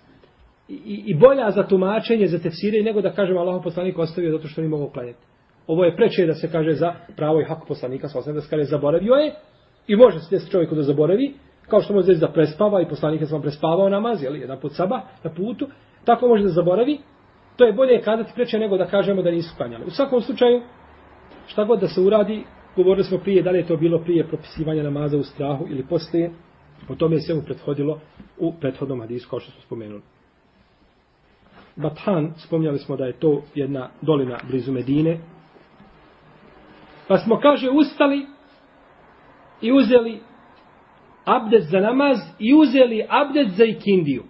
i, 0.68 1.02
i 1.06 1.14
bolja 1.14 1.50
za 1.50 1.62
tumačenje, 1.62 2.26
za 2.26 2.38
tefsire, 2.38 2.82
nego 2.82 3.00
da 3.00 3.12
kažem 3.12 3.38
Allah 3.38 3.60
poslanik 3.64 3.98
ostavio 3.98 4.36
zato 4.36 4.48
što 4.48 4.60
nije 4.60 4.70
mogao 4.70 4.90
klanjati. 4.90 5.29
Ovo 5.66 5.84
je 5.84 5.96
preče 5.96 6.26
da 6.26 6.34
se 6.34 6.50
kaže 6.52 6.72
za 6.72 6.94
pravo 7.16 7.40
i 7.40 7.44
hak 7.44 7.58
poslanika, 7.68 8.08
sa 8.08 8.32
da 8.32 8.40
se 8.40 8.50
kaže 8.50 8.64
zaboravio 8.64 9.14
je, 9.14 9.34
i 9.86 9.96
može 9.96 10.18
se 10.18 10.30
desiti 10.30 10.52
čovjeku 10.52 10.74
da 10.74 10.82
zaboravi, 10.82 11.34
kao 11.68 11.80
što 11.80 11.94
može 11.94 12.06
desiti 12.06 12.26
da 12.26 12.32
prespava 12.32 12.82
i 12.82 12.88
poslanik 12.88 13.20
je 13.20 13.26
sam 13.26 13.42
prespavao 13.42 13.88
namaz, 13.88 14.22
jel, 14.22 14.36
jedan 14.36 14.60
pod 14.60 14.74
saba 14.74 15.00
na 15.24 15.30
putu, 15.30 15.66
tako 16.04 16.28
može 16.28 16.42
da 16.42 16.48
zaboravi, 16.48 16.98
to 17.56 17.64
je 17.64 17.72
bolje 17.72 18.02
kazati 18.02 18.32
preče 18.34 18.58
nego 18.58 18.76
da 18.76 18.86
kažemo 18.86 19.22
da 19.22 19.30
nisu 19.30 19.56
klanjali. 19.56 19.84
U 19.86 19.90
svakom 19.90 20.20
slučaju, 20.20 20.62
šta 21.46 21.64
god 21.64 21.80
da 21.80 21.88
se 21.88 22.00
uradi, 22.00 22.44
govorili 22.76 23.04
smo 23.04 23.18
prije 23.18 23.42
da 23.42 23.50
li 23.50 23.58
je 23.58 23.66
to 23.66 23.76
bilo 23.76 23.98
prije 23.98 24.28
propisivanja 24.28 24.82
namaza 24.82 25.18
u 25.18 25.22
strahu 25.22 25.66
ili 25.68 25.86
poslije, 25.88 26.30
po 26.88 26.94
tome 26.94 27.16
je 27.16 27.20
sve 27.20 27.34
mu 27.34 27.42
prethodilo 27.42 28.00
u 28.38 28.52
prethodnom 28.60 29.00
hadisu, 29.00 29.30
kao 29.30 29.40
što 29.40 29.52
smo 29.52 29.60
spomenuli. 29.60 30.02
Bathan, 31.76 32.32
spomnjali 32.36 32.78
smo 32.78 32.96
da 32.96 33.04
je 33.04 33.12
to 33.12 33.42
jedna 33.54 33.88
dolina 34.02 34.38
blizu 34.48 34.72
Medine. 34.72 35.18
Pa 37.10 37.18
smo, 37.18 37.40
kaže, 37.40 37.70
ustali 37.70 38.26
i 39.60 39.72
uzeli 39.72 40.20
abdest 41.24 41.70
za 41.70 41.80
namaz 41.80 42.18
i 42.38 42.54
uzeli 42.54 43.06
abdest 43.08 43.56
za 43.56 43.64
ikindiju. 43.64 44.24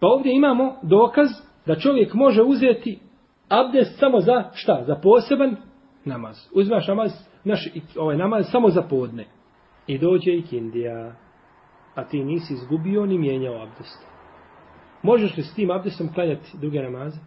Pa 0.00 0.06
ovdje 0.06 0.32
imamo 0.34 0.76
dokaz 0.82 1.28
da 1.66 1.76
čovjek 1.76 2.14
može 2.14 2.42
uzeti 2.42 2.98
abdest 3.48 3.98
samo 3.98 4.20
za 4.20 4.50
šta? 4.52 4.84
Za 4.86 4.94
poseban 4.94 5.56
namaz. 6.04 6.36
Uzmaš 6.54 6.88
namaz, 6.88 7.10
naš, 7.44 7.68
ovaj 7.96 8.16
namaz 8.16 8.46
samo 8.50 8.70
za 8.70 8.82
podne. 8.82 9.26
I 9.86 9.98
dođe 9.98 10.32
ikindija. 10.32 11.14
A 11.94 12.04
ti 12.04 12.24
nisi 12.24 12.52
izgubio 12.52 13.06
ni 13.06 13.18
mijenjao 13.18 13.62
abdest. 13.62 14.06
Možeš 15.02 15.36
li 15.36 15.42
s 15.42 15.54
tim 15.54 15.70
abdestom 15.70 16.14
klanjati 16.14 16.50
druge 16.60 16.82
namaze? 16.82 17.18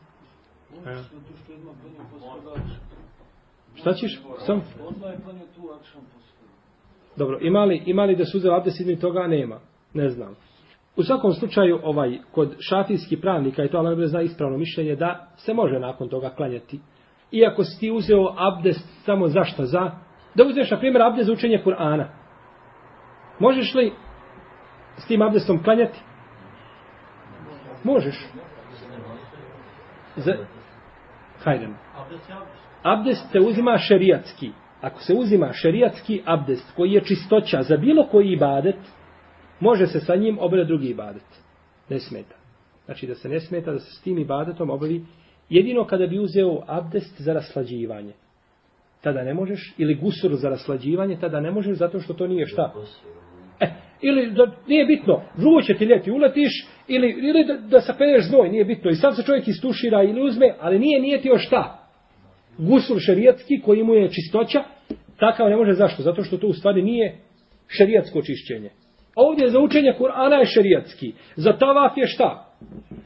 A. 0.86 1.04
Šta 3.76 3.94
ćeš? 3.94 4.22
Sam? 4.46 4.62
Dobro, 7.16 7.38
imali, 7.42 7.84
imali 7.86 8.16
da 8.16 8.26
su 8.26 8.38
uzeli 8.38 8.56
abdest 8.56 8.80
između 8.80 9.02
toga? 9.02 9.28
Nema. 9.28 9.60
Ne 9.94 10.10
znam. 10.10 10.36
U 10.96 11.04
svakom 11.04 11.34
slučaju, 11.34 11.80
ovaj, 11.84 12.20
kod 12.32 12.56
šafijskih 12.60 13.20
pravnika, 13.22 13.64
i 13.64 13.70
to 13.70 13.78
Allah 13.78 14.10
zna 14.10 14.22
ispravno 14.22 14.58
mišljenje, 14.58 14.96
da 14.96 15.28
se 15.38 15.54
može 15.54 15.80
nakon 15.80 16.10
toga 16.10 16.30
klanjati. 16.30 16.80
Iako 17.32 17.64
si 17.64 17.80
ti 17.80 17.92
uzeo 17.92 18.36
abdest 18.38 19.04
samo 19.06 19.28
zašto? 19.28 19.66
Za? 19.66 19.92
Da 20.36 20.44
uzmeš, 20.44 20.72
na 20.72 20.80
primjer, 20.80 21.02
abdest 21.02 21.28
za 21.28 21.34
učenje 21.34 21.62
Kur'ana. 21.66 22.06
Možeš 23.40 23.74
li 23.76 23.94
s 24.98 25.08
tim 25.08 25.22
abdestom 25.22 25.64
klanjati? 25.64 26.00
Možeš. 27.84 28.28
Za... 30.16 30.34
Hajdem. 31.44 31.76
Abdest 31.98 32.30
abdest 32.84 33.32
se 33.32 33.40
uzima 33.40 33.78
šerijatski. 33.78 34.50
Ako 34.82 35.02
se 35.02 35.14
uzima 35.14 35.54
šerijatski 35.54 36.22
abdest 36.26 36.72
koji 36.76 36.92
je 36.92 37.04
čistoća 37.04 37.64
za 37.64 37.78
bilo 37.78 38.08
koji 38.12 38.32
ibadet, 38.32 38.76
može 39.60 39.88
se 39.88 40.00
sa 40.00 40.16
njim 40.16 40.38
obaviti 40.40 40.68
drugi 40.68 40.88
ibadet. 40.88 41.26
Ne 41.90 42.00
smeta. 42.00 42.36
Znači 42.86 43.08
da 43.08 43.16
se 43.16 43.30
ne 43.30 43.40
smeta 43.40 43.72
da 43.72 43.80
se 43.80 43.92
s 44.00 44.02
tim 44.02 44.18
ibadetom 44.18 44.70
obavi 44.70 45.06
jedino 45.50 45.86
kada 45.86 46.08
bi 46.08 46.20
uzeo 46.20 46.64
abdest 46.68 47.22
za 47.22 47.34
raslađivanje. 47.34 48.14
Tada 49.02 49.24
ne 49.24 49.34
možeš, 49.34 49.74
ili 49.78 49.96
gusur 49.96 50.36
za 50.36 50.50
raslađivanje, 50.50 51.18
tada 51.22 51.40
ne 51.40 51.52
možeš 51.52 51.78
zato 51.78 52.00
što 52.00 52.14
to 52.14 52.28
nije 52.28 52.46
šta. 52.46 52.74
E, 53.60 53.68
ili 54.02 54.32
da 54.32 54.52
nije 54.68 54.86
bitno, 54.86 55.22
vruće 55.38 55.74
ti 55.74 55.86
ljeti 55.86 56.12
uletiš, 56.12 56.68
ili, 56.88 57.10
ili 57.10 57.46
da, 57.46 57.54
da 57.54 57.82
sapereš 57.82 58.28
znoj, 58.28 58.50
nije 58.50 58.66
bitno. 58.66 58.92
I 58.92 58.96
sad 58.96 59.16
se 59.16 59.24
čovjek 59.24 59.48
istušira 59.48 60.04
ili 60.04 60.22
uzme, 60.22 60.56
ali 60.60 60.80
nije 60.80 61.02
nije 61.02 61.22
ti 61.22 61.30
šta. 61.38 61.83
Gusul 62.58 63.00
šerijatski 63.00 63.62
koji 63.66 63.84
mu 63.84 63.94
je 63.94 64.10
čistoća, 64.10 64.64
takav 65.20 65.50
ne 65.50 65.56
može 65.56 65.74
zašto? 65.74 66.04
Zato 66.04 66.24
što 66.24 66.38
to 66.38 66.48
u 66.48 66.54
stvari 66.54 66.82
nije 66.82 67.18
šerijatsko 67.68 68.22
čišćenje. 68.22 68.70
Ovdje 69.16 69.50
za 69.50 69.60
učenje 69.60 69.94
Kur'ana 70.00 70.40
je 70.40 70.46
šerijatski. 70.46 71.14
Za 71.36 71.54
tavaf 71.54 71.98
je 71.98 72.08
šta? 72.08 72.46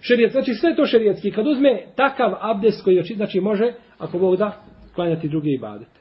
Šerijat, 0.01 0.31
znači 0.31 0.53
sve 0.53 0.75
to 0.75 0.85
šerijatski. 0.85 1.31
Kad 1.31 1.47
uzme 1.47 1.83
takav 1.95 2.33
abdest 2.41 2.83
koji 2.83 2.95
je 2.95 3.01
oči, 3.01 3.15
znači 3.15 3.39
može, 3.39 3.73
ako 3.97 4.19
Bog 4.19 4.35
da, 4.35 4.63
klanjati 4.95 5.29
druge 5.29 5.49
ibadete. 5.49 5.99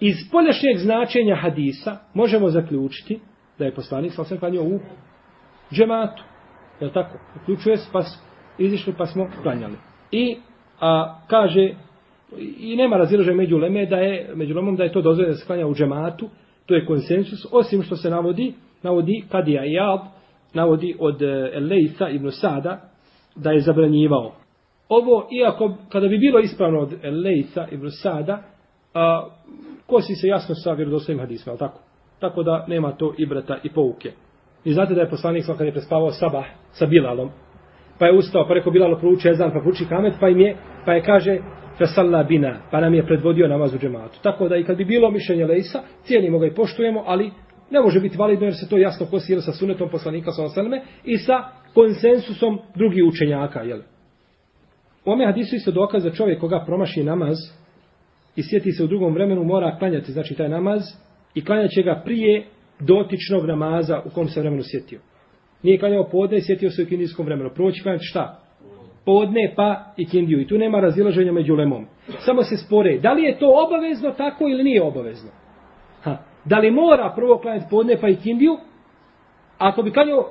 Iz 0.00 0.16
polješnjeg 0.32 0.78
značenja 0.78 1.36
hadisa 1.36 1.96
možemo 2.14 2.48
zaključiti 2.48 3.20
da 3.58 3.64
je 3.64 3.74
poslanik 3.74 4.12
sa 4.12 4.36
klanjao 4.38 4.64
u 4.64 4.80
džematu. 5.72 6.22
Je 6.80 6.86
li 6.86 6.92
tako? 6.92 7.18
Uključuje 7.42 7.76
se, 7.76 7.88
pa 7.92 8.02
izišli 8.58 8.94
pa 8.98 9.06
smo 9.06 9.30
klanjali. 9.42 9.76
I 10.12 10.36
a, 10.80 11.20
kaže, 11.26 11.74
i 12.38 12.76
nema 12.76 12.96
razilaženja 12.96 13.36
među 13.36 13.56
leme 13.56 13.86
da 13.86 13.96
je, 13.96 14.30
među 14.34 14.54
lemom 14.54 14.76
da 14.76 14.84
je 14.84 14.92
to 14.92 15.02
dozvoljeno 15.02 15.32
da 15.34 15.38
se 15.38 15.46
klanja 15.46 15.66
u 15.66 15.74
džematu, 15.74 16.28
to 16.66 16.74
je 16.74 16.86
konsensus, 16.86 17.46
osim 17.52 17.82
što 17.82 17.96
se 17.96 18.10
navodi, 18.10 18.54
navodi 18.82 19.24
Kadija 19.28 19.62
Iyad, 19.62 20.00
navodi 20.54 20.96
od 20.98 21.22
e, 21.22 21.50
Elejsa 21.54 22.08
ibn 22.08 22.30
Sada, 22.30 22.80
da 23.36 23.50
je 23.50 23.60
zabranjivao. 23.60 24.32
Ovo, 24.88 25.28
iako, 25.32 25.76
kada 25.88 26.08
bi 26.08 26.18
bilo 26.18 26.38
ispravno 26.40 26.80
od 26.80 26.94
Elejsa 27.02 27.66
ibn 27.72 27.90
Sada, 27.90 28.42
a, 28.94 29.28
kosi 29.86 30.14
se 30.14 30.26
jasno 30.26 30.54
sa 30.54 30.72
vjerodostojim 30.72 31.20
hadisma, 31.20 31.56
tako? 31.56 31.80
Tako 32.20 32.42
da 32.42 32.64
nema 32.68 32.92
to 32.92 33.14
i 33.18 33.26
brata 33.26 33.58
i 33.62 33.70
pouke. 33.72 34.12
I 34.64 34.72
znate 34.72 34.94
da 34.94 35.00
je 35.00 35.10
poslanik 35.10 35.44
sam 35.44 35.56
kad 35.56 35.66
je 35.66 35.72
prespavao 35.72 36.10
sabah 36.10 36.44
sa 36.70 36.86
Bilalom, 36.86 37.30
pa 37.98 38.06
je 38.06 38.18
ustao, 38.18 38.44
pa 38.48 38.54
rekao 38.54 38.72
Bilalo 38.72 38.98
prouči 38.98 39.28
ezan, 39.28 39.52
pa 39.52 39.60
prouči 39.60 39.84
kamet, 39.88 40.14
pa 40.20 40.28
im 40.28 40.40
je, 40.40 40.56
pa 40.84 40.92
je 40.92 41.02
kaže, 41.02 41.38
Fesalla 41.80 42.22
bina, 42.22 42.60
pa 42.70 42.80
nam 42.80 42.94
je 42.94 43.06
predvodio 43.06 43.48
namaz 43.48 43.74
u 43.74 43.78
džematu. 43.78 44.18
Tako 44.22 44.48
da 44.48 44.56
i 44.56 44.64
kad 44.64 44.76
bi 44.76 44.84
bilo 44.84 45.10
mišljenje 45.10 45.44
Lejsa, 45.44 45.82
cijenimo 46.02 46.38
ga 46.38 46.46
i 46.46 46.54
poštujemo, 46.54 47.02
ali 47.06 47.30
ne 47.70 47.80
može 47.80 48.00
biti 48.00 48.18
validno 48.18 48.46
jer 48.46 48.54
se 48.54 48.68
to 48.68 48.78
jasno 48.78 49.06
kosira 49.06 49.40
sa 49.40 49.52
sunetom 49.52 49.88
poslanika 49.88 50.30
sa 50.30 50.44
osaleme 50.44 50.82
i 51.04 51.18
sa 51.18 51.44
konsensusom 51.74 52.58
drugih 52.76 53.04
učenjaka. 53.04 53.60
Jel? 53.60 53.80
U 55.04 55.10
ome 55.10 55.26
hadisu 55.26 55.56
isto 55.56 55.70
dokaz 55.70 56.04
da 56.04 56.10
čovjek 56.10 56.40
koga 56.40 56.64
promaši 56.66 57.04
namaz 57.04 57.36
i 58.36 58.42
sjeti 58.42 58.72
se 58.72 58.84
u 58.84 58.86
drugom 58.86 59.14
vremenu 59.14 59.44
mora 59.44 59.76
klanjati 59.78 60.12
znači 60.12 60.34
taj 60.34 60.48
namaz 60.48 60.82
i 61.34 61.44
klanjat 61.44 61.70
će 61.70 61.82
ga 61.82 62.02
prije 62.04 62.46
dotičnog 62.80 63.44
namaza 63.46 64.02
u 64.06 64.10
kom 64.10 64.28
se 64.28 64.40
vremenu 64.40 64.62
sjetio. 64.62 65.00
Nije 65.62 65.78
klanjao 65.78 66.08
podne 66.08 66.36
i 66.38 66.42
sjetio 66.42 66.70
se 66.70 66.82
u 66.82 66.86
kindijskom 66.86 67.26
vremenu. 67.26 67.50
Prvo 67.54 67.70
će 67.70 67.82
klanjati 67.82 68.04
šta? 68.04 68.49
Podne 69.04 69.52
pa 69.56 69.94
i. 69.96 70.40
I 70.40 70.46
tu 70.46 70.58
nema 70.58 70.80
razilaženja 70.80 71.32
među 71.32 71.54
lemom. 71.54 71.86
Samo 72.18 72.42
se 72.42 72.56
spore. 72.56 72.98
Da 72.98 73.12
li 73.12 73.22
je 73.22 73.38
to 73.38 73.66
obavezno 73.66 74.10
tako 74.10 74.48
ili 74.48 74.64
nije 74.64 74.82
obavezno? 74.82 75.30
Ha. 76.02 76.16
Da 76.44 76.58
li 76.58 76.70
mora 76.70 77.12
prvo 77.16 77.38
klanjati 77.38 77.66
podne 77.70 78.00
pa 78.00 78.08
i? 78.08 78.58
Ako 79.58 79.82
bi 79.82 79.92
klanjao 79.92 80.30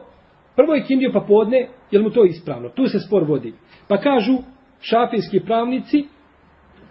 prvo 0.56 0.76
i 0.76 0.84
pa 1.14 1.20
podne, 1.20 1.68
je 1.92 2.00
mu 2.00 2.10
to 2.10 2.26
ispravno? 2.26 2.70
Tu 2.70 2.88
se 2.88 3.00
spor 3.00 3.24
vodi. 3.24 3.54
Pa 3.88 3.98
kažu 3.98 4.38
šafijski 4.82 5.40
pravnici 5.40 6.06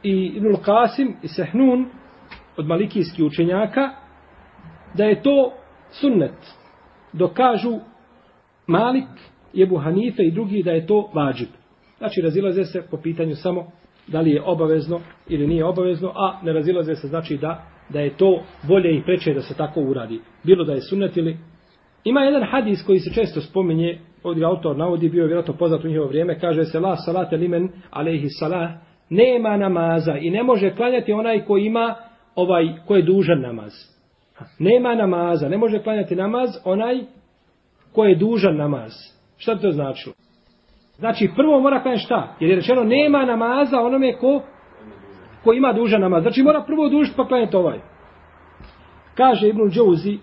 i 0.03 0.33
Ibnul 0.37 0.57
Qasim 0.57 1.13
i 1.23 1.29
Sehnun 1.29 1.87
od 2.57 2.67
malikijskih 2.67 3.25
učenjaka 3.25 3.91
da 4.95 5.05
je 5.05 5.23
to 5.23 5.53
sunnet. 5.91 6.57
Dokažu 7.13 7.79
Malik, 8.67 9.09
Jebu 9.53 9.77
Hanife 9.77 10.23
i 10.23 10.31
drugi 10.31 10.63
da 10.63 10.71
je 10.71 10.87
to 10.87 11.11
vađib. 11.15 11.49
Znači 11.99 12.21
razilaze 12.21 12.65
se 12.65 12.83
po 12.91 12.97
pitanju 12.97 13.35
samo 13.35 13.67
da 14.07 14.21
li 14.21 14.31
je 14.31 14.43
obavezno 14.43 15.01
ili 15.29 15.47
nije 15.47 15.65
obavezno, 15.65 16.13
a 16.15 16.41
ne 16.43 16.53
razilaze 16.53 16.95
se 16.95 17.09
znači 17.09 17.37
da 17.37 17.67
da 17.89 18.01
je 18.01 18.17
to 18.17 18.43
bolje 18.69 18.97
i 18.97 19.03
preče 19.03 19.35
da 19.35 19.43
se 19.43 19.55
tako 19.57 19.81
uradi. 19.81 20.21
Bilo 20.45 20.65
da 20.65 20.73
je 20.73 20.81
sunnet 20.81 21.17
ili... 21.17 21.37
Ima 22.05 22.21
jedan 22.21 22.43
hadis 22.51 22.83
koji 22.87 22.99
se 22.99 23.15
često 23.15 23.41
spominje, 23.41 23.99
ovdje 24.23 24.45
autor 24.45 24.77
navodi, 24.77 25.09
bio 25.09 25.23
je 25.23 25.27
vjerojatno 25.27 25.55
poznat 25.55 25.85
u 25.85 25.89
njihovo 25.89 26.09
vrijeme, 26.09 26.41
kaže 26.41 26.65
se 26.65 26.81
la 26.81 26.97
salate 26.97 27.37
limen 27.37 27.69
alaihi 27.91 28.29
salah, 28.29 28.71
nema 29.11 29.57
namaza 29.57 30.17
i 30.19 30.31
ne 30.31 30.43
može 30.43 30.75
klanjati 30.75 31.13
onaj 31.13 31.45
ko 31.45 31.57
ima 31.57 31.95
ovaj, 32.35 32.65
ko 32.87 32.97
je 32.97 33.03
dužan 33.03 33.41
namaz. 33.41 33.73
Nema 34.59 34.95
namaza, 34.95 35.49
ne 35.49 35.59
može 35.59 35.83
klanjati 35.83 36.17
namaz 36.17 36.51
onaj 36.65 37.01
ko 37.93 38.05
je 38.05 38.15
dužan 38.15 38.57
namaz. 38.57 38.93
Šta 39.37 39.59
to 39.59 39.71
znači? 39.71 40.11
Znači 40.99 41.31
prvo 41.37 41.61
mora 41.61 41.83
klanjati 41.83 42.05
šta? 42.05 42.37
Jer 42.41 42.51
je 42.51 42.57
rečeno 42.57 42.85
nema 42.85 43.25
namaza 43.25 43.81
onome 43.81 44.17
ko 44.19 44.43
ko 45.45 45.53
ima 45.53 45.73
dužan 45.73 46.01
namaz. 46.01 46.23
Znači 46.23 46.43
mora 46.43 46.63
prvo 46.67 46.89
dužiti 46.89 47.17
pa 47.17 47.27
klanjati 47.27 47.57
ovaj. 47.57 47.81
Kaže 49.15 49.49
Ibn 49.49 49.71
Džouzi, 49.71 50.19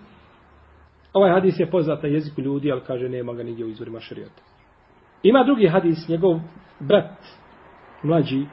ovaj 1.12 1.30
hadis 1.30 1.60
je 1.60 1.70
poznat 1.70 2.02
na 2.02 2.08
jeziku 2.08 2.40
ljudi, 2.40 2.72
ali 2.72 2.80
kaže 2.86 3.08
nema 3.08 3.32
ga 3.32 3.42
nigdje 3.42 3.64
u 3.64 3.68
izvorima 3.68 4.00
šarijata. 4.00 4.42
Ima 5.22 5.44
drugi 5.44 5.68
hadis, 5.68 6.08
njegov 6.08 6.40
brat, 6.80 7.18
mlađi, 8.02 8.46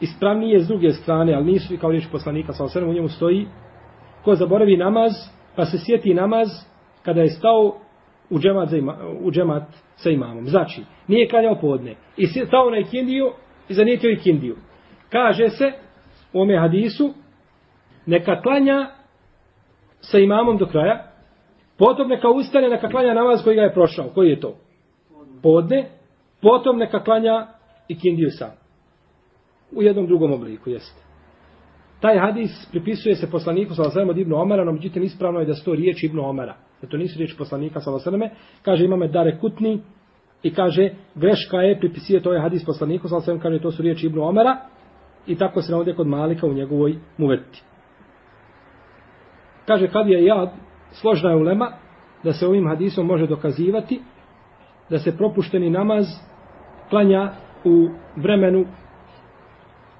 ispravniji 0.00 0.50
je 0.50 0.60
s 0.60 0.68
druge 0.68 0.90
strane, 0.90 1.34
ali 1.34 1.44
nisu 1.44 1.74
kao 1.80 1.90
riječ 1.90 2.04
poslanika, 2.12 2.52
sa 2.52 2.64
osrem 2.64 2.88
u 2.88 2.92
njemu 2.92 3.08
stoji, 3.08 3.46
ko 4.24 4.34
zaboravi 4.34 4.76
namaz, 4.76 5.12
pa 5.56 5.64
se 5.64 5.78
sjeti 5.78 6.14
namaz 6.14 6.48
kada 7.02 7.20
je 7.20 7.30
stao 7.30 7.76
u 8.34 8.38
džemat, 8.38 8.68
za 8.68 8.76
ima, 8.76 8.96
u 9.20 9.30
džemat 9.30 9.62
sa 9.96 10.10
imamom. 10.10 10.46
Znači, 10.46 10.82
nije 11.08 11.28
klanjao 11.28 11.58
podne. 11.60 11.94
I 12.16 12.26
stao 12.26 12.70
na 12.70 12.78
ikindiju 12.78 13.30
i 13.68 13.74
zanijetio 13.74 14.10
ikindiju. 14.10 14.56
Kaže 15.10 15.48
se 15.48 15.72
u 16.32 16.40
ome 16.40 16.58
hadisu, 16.58 17.14
neka 18.06 18.42
klanja 18.42 18.90
sa 20.00 20.18
imamom 20.18 20.58
do 20.58 20.66
kraja, 20.66 21.10
potom 21.78 22.08
neka 22.08 22.28
ustane, 22.28 22.68
neka 22.68 22.88
klanja 22.88 23.14
namaz 23.14 23.44
koji 23.44 23.56
ga 23.56 23.62
je 23.62 23.74
prošao. 23.74 24.08
Koji 24.14 24.30
je 24.30 24.40
to? 24.40 24.56
Podne. 25.42 25.84
Potom 26.40 26.78
neka 26.78 27.04
klanja 27.04 27.46
ikindiju 27.88 28.30
sam. 28.30 28.50
U 29.76 29.82
jednom 29.82 30.06
drugom 30.06 30.32
obliku, 30.32 30.70
jeste. 30.70 31.02
Taj 32.00 32.18
hadis 32.18 32.68
pripisuje 32.70 33.14
se 33.14 33.30
poslaniku 33.30 33.74
sa 33.74 33.82
od 34.08 34.18
Ibnu 34.18 34.36
Omara, 34.36 34.64
no 34.64 34.72
međutim 34.72 35.02
ispravno 35.02 35.40
je 35.40 35.46
da 35.46 35.54
sto 35.54 35.74
riječ 35.74 36.02
Ibnu 36.02 36.28
Omara. 36.28 36.56
Da 36.84 36.90
to 36.90 36.96
nisu 36.96 37.18
riječi 37.18 37.36
poslanika 37.38 37.80
sallallahu 37.80 38.34
Kaže 38.62 38.84
imame 38.84 39.08
Dare 39.08 39.38
Kutni 39.38 39.80
i 40.42 40.54
kaže 40.54 40.90
greška 41.14 41.56
je 41.56 41.78
pripisije 41.78 42.16
ovaj 42.16 42.22
to 42.24 42.32
je 42.32 42.40
hadis 42.40 42.64
poslaniku 42.64 43.08
sallallahu 43.08 43.42
kaže 43.42 43.58
to 43.58 43.70
su 43.70 43.82
riječi 43.82 44.06
Ibnu 44.06 44.22
Omara 44.22 44.56
i 45.26 45.36
tako 45.36 45.62
se 45.62 45.72
navode 45.72 45.94
kod 45.94 46.06
Malika 46.06 46.46
u 46.46 46.52
njegovoj 46.52 46.94
muveti. 47.18 47.62
Kaže 49.66 49.88
kad 49.88 50.08
je 50.08 50.24
jad 50.24 50.50
složna 50.92 51.30
je 51.30 51.36
ulema 51.36 51.72
da 52.24 52.32
se 52.32 52.46
ovim 52.46 52.68
hadisom 52.68 53.06
može 53.06 53.26
dokazivati 53.26 54.00
da 54.90 54.98
se 54.98 55.16
propušteni 55.16 55.70
namaz 55.70 56.06
klanja 56.90 57.32
u 57.64 57.88
vremenu 58.16 58.66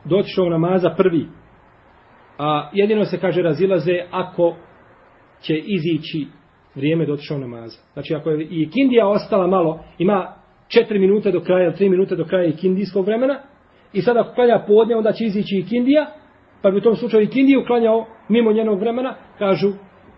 dotišao 0.04 0.48
namaza 0.48 0.90
prvi 0.90 1.28
A 2.38 2.70
jedino 2.72 3.04
se 3.04 3.20
kaže 3.20 3.42
razilaze 3.42 3.98
ako 4.10 4.56
će 5.40 5.54
izići 5.54 6.26
vrijeme 6.74 7.06
dotišao 7.06 7.38
namaza. 7.38 7.78
Znači 7.92 8.14
ako 8.14 8.30
je 8.30 8.46
i 8.50 8.70
kindija 8.70 9.08
ostala 9.08 9.46
malo, 9.46 9.84
ima 9.98 10.34
4 10.88 11.00
minute 11.00 11.30
do 11.30 11.40
kraja, 11.40 11.72
3 11.72 11.90
minute 11.90 12.16
do 12.16 12.24
kraja 12.24 12.52
kindijskog 12.52 13.06
vremena, 13.06 13.40
i 13.92 14.02
sada 14.02 14.20
ako 14.20 14.34
klanja 14.34 14.64
podne, 14.66 14.96
onda 14.96 15.12
će 15.12 15.24
izići 15.24 15.56
ikindija, 15.56 15.68
kindija, 15.68 16.24
pa 16.62 16.70
bi 16.70 16.76
u 16.76 16.80
tom 16.80 16.96
slučaju 16.96 17.22
ikindiju 17.22 17.58
kindiju 17.58 17.66
klanjao 17.66 18.06
mimo 18.28 18.52
njenog 18.52 18.80
vremena, 18.80 19.14
kažu, 19.38 19.72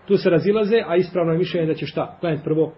tu 0.06 0.16
se 0.16 0.30
razilaze, 0.30 0.82
a 0.86 0.96
ispravno 0.96 1.32
je 1.32 1.38
mišljenje 1.38 1.66
da 1.66 1.74
će 1.74 1.86
šta? 1.86 2.16
Klanjati 2.20 2.44
prvo 2.44 2.72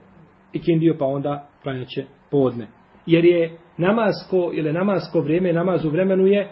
ikindiju 0.52 0.96
pa 0.98 1.04
onda 1.04 1.48
klanjaće 1.62 2.04
podne. 2.30 2.66
Jer 3.06 3.24
je 3.24 3.58
namasko 3.78 4.50
ili 4.54 4.72
namasko 4.72 5.20
vrijeme, 5.20 5.52
namaz 5.52 5.84
u 5.84 5.90
vremenu 5.90 6.26
je 6.26 6.48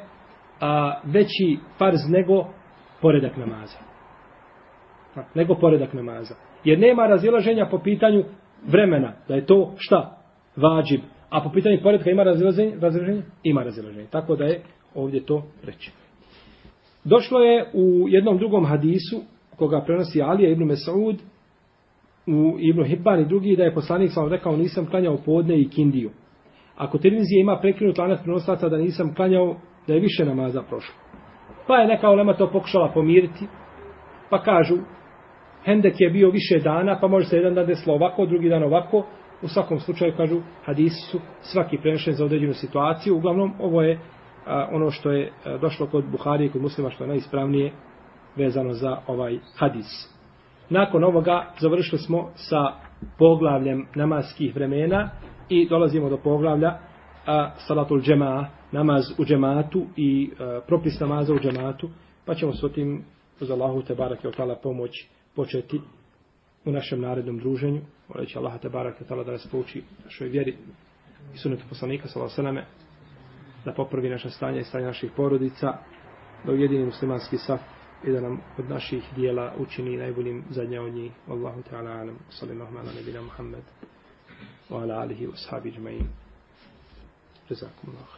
a, 0.61 1.01
veći 1.05 1.59
farz 1.79 1.99
nego 2.09 2.47
poredak 3.03 3.37
namaza. 3.37 3.79
Nego 5.35 5.55
poredak 5.55 5.93
namaza. 5.93 6.35
Jer 6.67 6.79
nema 6.79 7.07
razilaženja 7.07 7.67
po 7.71 7.79
pitanju 7.79 8.25
vremena, 8.69 9.13
da 9.29 9.35
je 9.35 9.47
to 9.47 9.73
šta? 9.79 10.19
Vađib. 10.57 11.01
A 11.31 11.41
po 11.41 11.51
pitanju 11.51 11.79
poredka 11.83 12.11
ima 12.11 12.23
razilaženje? 12.23 12.77
razilaženje? 12.81 13.23
Ima 13.43 13.63
razilaženje. 13.63 14.07
Tako 14.11 14.37
da 14.37 14.45
je 14.45 14.61
ovdje 14.95 15.27
to 15.27 15.43
reći. 15.65 15.93
Došlo 17.05 17.41
je 17.41 17.65
u 17.75 18.09
jednom 18.09 18.39
drugom 18.39 18.65
hadisu, 18.65 19.23
koga 19.57 19.81
prenosi 19.87 20.23
Alija 20.23 20.51
ibn 20.51 20.65
Mesaud, 20.65 21.17
u 22.27 22.57
Ibn 22.59 22.85
Hibban 22.85 23.21
i 23.21 23.29
drugi, 23.29 23.57
da 23.57 23.63
je 23.63 23.75
poslanik 23.75 24.11
sam 24.13 24.29
rekao 24.29 24.57
nisam 24.57 24.87
klanjao 24.87 25.19
podne 25.25 25.61
i 25.61 25.69
kindiju. 25.69 26.11
Ako 26.77 26.99
televizija 26.99 27.41
ima 27.41 27.59
prekinut 27.61 27.99
lanac 27.99 28.21
prenosaca 28.23 28.69
da 28.69 28.77
nisam 28.77 29.15
klanjao, 29.15 29.57
da 29.87 29.95
je 29.95 30.01
više 30.01 30.25
namaza 30.25 30.63
prošlo. 30.63 30.95
Pa 31.67 31.77
je 31.77 31.89
neka 31.89 32.09
olema 32.09 32.35
to 32.35 32.51
pokušala 32.51 32.91
pomiriti. 32.95 33.47
Pa 34.31 34.43
kažu, 34.43 34.77
Hendek 35.67 36.01
je 36.01 36.11
bio 36.11 36.31
više 36.31 36.59
dana, 36.59 36.99
pa 37.01 37.09
može 37.09 37.27
se 37.27 37.37
jedan 37.37 37.55
dan 37.55 37.67
desilo 37.67 37.95
ovako, 37.95 38.27
drugi 38.27 38.49
dan 38.49 38.63
ovako. 38.63 39.07
U 39.43 39.49
svakom 39.49 39.81
slučaju, 39.81 40.17
kažu, 40.17 40.41
hadisi 40.65 41.11
su 41.11 41.21
svaki 41.41 41.79
prenešen 41.79 42.15
za 42.15 42.25
određenu 42.25 42.55
situaciju. 42.55 43.17
Uglavnom, 43.17 43.53
ovo 43.59 43.83
je 43.83 43.99
a, 44.47 44.69
ono 44.73 44.91
što 44.91 45.11
je 45.11 45.33
a, 45.45 45.57
došlo 45.59 45.87
kod 45.87 46.05
Buhari 46.11 46.47
i 46.47 46.49
kod 46.49 46.63
muslima, 46.63 46.91
što 46.91 47.05
je 47.05 47.09
najispravnije 47.09 47.73
vezano 48.37 48.73
za 48.73 48.97
ovaj 49.07 49.39
hadis. 49.57 49.87
Nakon 50.71 51.05
ovoga 51.05 51.47
završili 51.59 51.99
smo 51.99 52.31
sa 52.35 52.67
poglavljem 53.19 53.87
namaskih 53.95 54.55
vremena 54.55 55.11
i 55.49 55.69
dolazimo 55.69 56.09
do 56.09 56.17
poglavlja 56.17 56.79
a, 57.27 57.51
salatul 57.57 58.01
džema, 58.01 58.47
namaz 58.73 59.05
u 59.19 59.25
džematu 59.25 59.87
i 59.97 60.31
a, 60.39 60.61
propis 60.67 61.01
namaza 61.01 61.35
u 61.35 61.39
džematu, 61.39 61.89
pa 62.25 62.35
ćemo 62.35 62.53
s 62.53 62.65
otim 62.65 63.05
uz 63.41 63.51
Allahu 63.51 63.83
te 63.83 63.95
barake 63.95 64.29
od 64.29 64.37
tala 64.37 64.55
pomoći 64.55 65.16
početi 65.37 65.81
u 66.65 66.71
našem 66.71 67.01
narednom 67.01 67.39
druženju. 67.39 67.81
Voleći 68.09 68.39
Allah 68.39 68.61
te 68.61 68.69
barak 68.69 69.03
tala 69.09 69.25
da 69.25 69.33
nas 69.33 69.49
pouči 69.51 69.83
našoj 70.05 70.29
vjeri 70.29 70.57
i 71.35 71.39
sunetu 71.39 71.65
poslanika 71.69 72.09
sa 72.09 72.21
vasaname 72.21 72.65
da 73.65 73.73
popravi 73.73 74.11
naše 74.11 74.31
stanje 74.31 74.61
i 74.61 74.65
stanje 74.65 74.87
naših 74.87 75.11
porodica 75.17 75.79
da 76.45 76.53
ujedini 76.53 76.85
muslimanski 76.85 77.39
saf 77.39 77.61
i 78.05 78.13
da 78.13 78.21
nam 78.21 78.41
od 78.59 78.69
naših 78.69 79.05
dijela 79.17 79.55
učini 79.59 79.97
najboljim 79.97 80.45
zadnja 80.51 80.83
od 80.83 80.95
njih. 80.95 81.13
Allahu 81.29 81.63
ta'ala 81.71 82.01
alam, 82.01 82.19
Salim 82.31 82.61
Allahum 82.61 82.77
ala 82.77 82.93
nebina 82.93 83.23
Muhammed. 83.23 83.65
Wa 84.71 84.83
ala 84.83 84.95
alihi 84.95 85.27
wa 85.27 85.37
sahabi 85.37 85.71
džmain. 85.71 86.07
Rezakum 87.49 87.91
Allah. 87.91 88.09